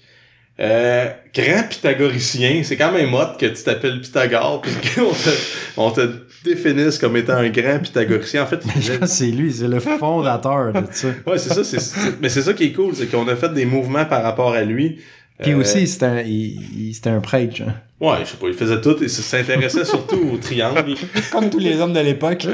[0.59, 5.29] Euh, grand pythagoricien, c'est quand même hot que tu t'appelles Pythagore puis qu'on te,
[5.77, 6.01] on te
[6.43, 8.43] définisse comme étant un grand pythagoricien.
[8.43, 11.07] En fait, Je pense que c'est lui, c'est le fondateur de ça.
[11.27, 11.79] ouais, c'est ça, c'est,
[12.21, 14.63] mais c'est ça qui est cool, c'est qu'on a fait des mouvements par rapport à
[14.63, 14.99] lui.
[15.41, 17.61] Puis Euh, aussi, c'était un, il, il- c'était un prêtre.
[17.67, 17.73] hein.
[17.99, 20.93] Ouais, je sais pas, il faisait tout et s'intéressait surtout au triangle.
[21.31, 22.45] Comme tous les hommes de l'époque.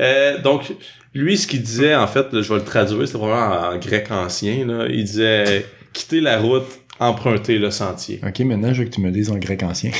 [0.00, 0.72] Euh, donc,
[1.14, 3.78] lui, ce qu'il disait, en fait, là, je vais le traduire, c'est vraiment en, en
[3.78, 6.66] grec ancien, là, il disait «quitter la route,
[6.98, 9.92] emprunter le sentier Ok, maintenant, je veux que tu me dises en grec ancien.».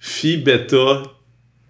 [0.00, 1.02] Phi, bêta,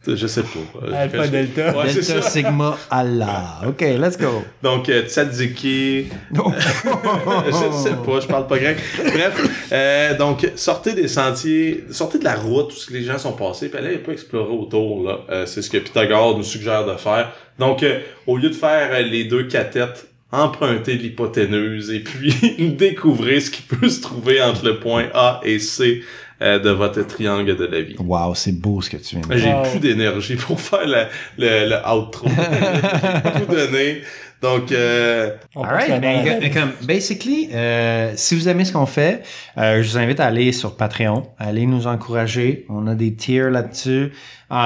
[0.06, 0.86] je sais pas.
[0.86, 1.76] Euh, Alpha, je- delta.
[1.76, 2.30] Ouais, Delta, ça.
[2.30, 3.60] Sigma, Allah.
[3.66, 4.42] Ok, let's go.
[4.62, 8.78] Donc, euh, tzatziki, je sais pas, je parle pas grec.
[8.98, 13.18] Bref, euh, donc sortez des sentiers, sortez de la route où ce que les gens
[13.18, 15.04] sont passés, puis allez un peu explorer autour.
[15.06, 15.18] là.
[15.30, 17.32] Euh, c'est ce que Pythagore nous suggère de faire.
[17.58, 22.34] Donc, euh, au lieu de faire euh, les deux cathètes, empruntez l'hypoténuse et puis
[22.78, 26.02] découvrez ce qui peut se trouver entre le point A et C
[26.42, 27.96] euh, de votre triangle de la vie.
[27.98, 29.38] Wow, c'est beau ce que tu viens de dire.
[29.38, 29.62] J'ai Wow.
[29.70, 31.08] plus d'énergie pour faire la-
[31.38, 32.28] le, le outro.
[32.28, 34.02] J'ai tout donné.
[34.40, 39.22] Donc, euh, Alright, ben, gars, comme, basically, euh, si vous aimez ce qu'on fait,
[39.58, 42.64] euh, je vous invite à aller sur Patreon, à aller nous encourager.
[42.68, 44.12] On a des tiers là-dessus.
[44.50, 44.56] Euh,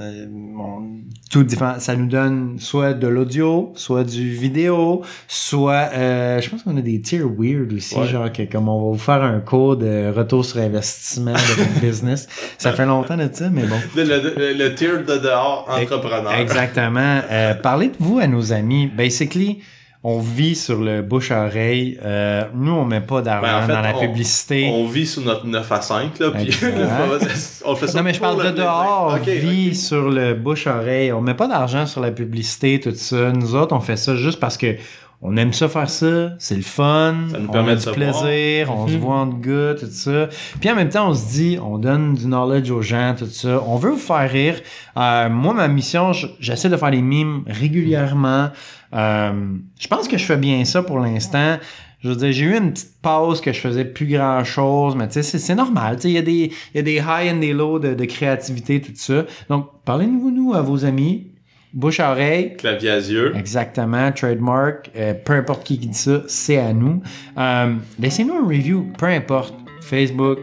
[0.00, 0.26] euh,
[0.58, 1.76] on- tout différent.
[1.78, 6.82] Ça nous donne soit de l'audio, soit du vidéo, soit, euh, je pense qu'on a
[6.82, 8.06] des tiers weird aussi, Ouais.
[8.06, 11.80] genre que comme on va vous faire un cours de retour sur investissement de votre
[11.80, 12.28] business.
[12.58, 13.76] Ça fait longtemps de ça, mais bon.
[13.96, 16.34] le, le, le tier de dehors entrepreneur.
[16.34, 17.20] Exactement.
[17.30, 18.88] Euh, parlez de vous à nos amis.
[18.94, 19.60] Basically,
[20.04, 21.98] on vit sur le bouche-oreille.
[22.04, 24.70] Euh, nous, on met pas d'argent Ben, en fait, dans la on- publicité.
[24.74, 26.50] On vit sous notre 9 à 5, là, puis
[27.64, 29.14] on fait ça Non, mais je parle le de dehors.
[29.16, 31.12] On vit sur le bouche-oreille.
[31.12, 33.30] On met pas d'argent sur la publicité, tout ça.
[33.32, 34.74] Nous autres, on fait ça juste parce que
[35.22, 36.30] on aime ça faire ça.
[36.38, 37.14] C'est le fun.
[37.30, 38.70] Ça nous on permet a de du se plaisir.
[38.76, 38.98] On se Mhm.
[39.00, 40.28] voit en gars, tout ça.
[40.60, 43.62] Puis en même temps, on se dit, on donne du knowledge aux gens, tout ça.
[43.66, 44.60] On veut vous faire rire.
[44.96, 48.50] Euh, moi, ma mission, je- j'essaie de faire des mimes régulièrement.
[48.94, 49.32] Euh,
[49.78, 51.56] je pense que je fais bien ça pour l'instant.
[52.02, 55.06] Je veux dire, j'ai eu une petite pause que je faisais plus grand chose, mais
[55.06, 55.96] tu sais, c'est- c'est normal.
[55.96, 57.94] Tu sais, il y a des, il y a des high and des lows de,
[57.94, 59.22] de créativité, tout ça.
[59.48, 61.28] Donc, parlez-nous, nous, à vos amis.
[61.74, 62.54] Bouche à oreille.
[62.58, 63.34] Clavier à yeux.
[63.36, 67.00] Exactement, trademark, euh, peu importe qui dit ça, c'est à nous.
[67.38, 70.38] Euh, Laissez-nous un review, peu importe, Facebook,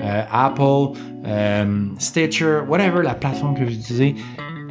[0.00, 4.14] euh, Apple, euh, Stitcher, whatever la plateforme que vous utilisez.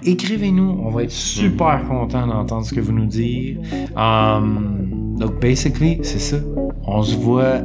[0.03, 3.57] Écrivez-nous, on va être super content d'entendre ce que vous nous dites.
[3.97, 6.37] Um, donc, basically, c'est ça.
[6.85, 7.61] On se voit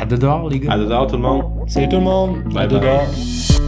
[0.00, 0.72] à dehors, les gars.
[0.74, 1.44] À dehors, tout le monde.
[1.66, 2.36] Salut tout le monde.
[2.54, 2.80] Bye À bye.
[2.80, 3.59] dehors.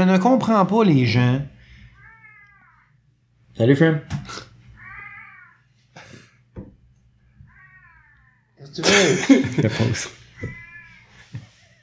[0.00, 1.42] Je ne comprends pas les gens.
[3.54, 4.00] Salut, Frim.
[8.56, 8.86] Qu'est-ce que
[9.26, 9.62] tu veux?
[9.62, 10.08] Je pause.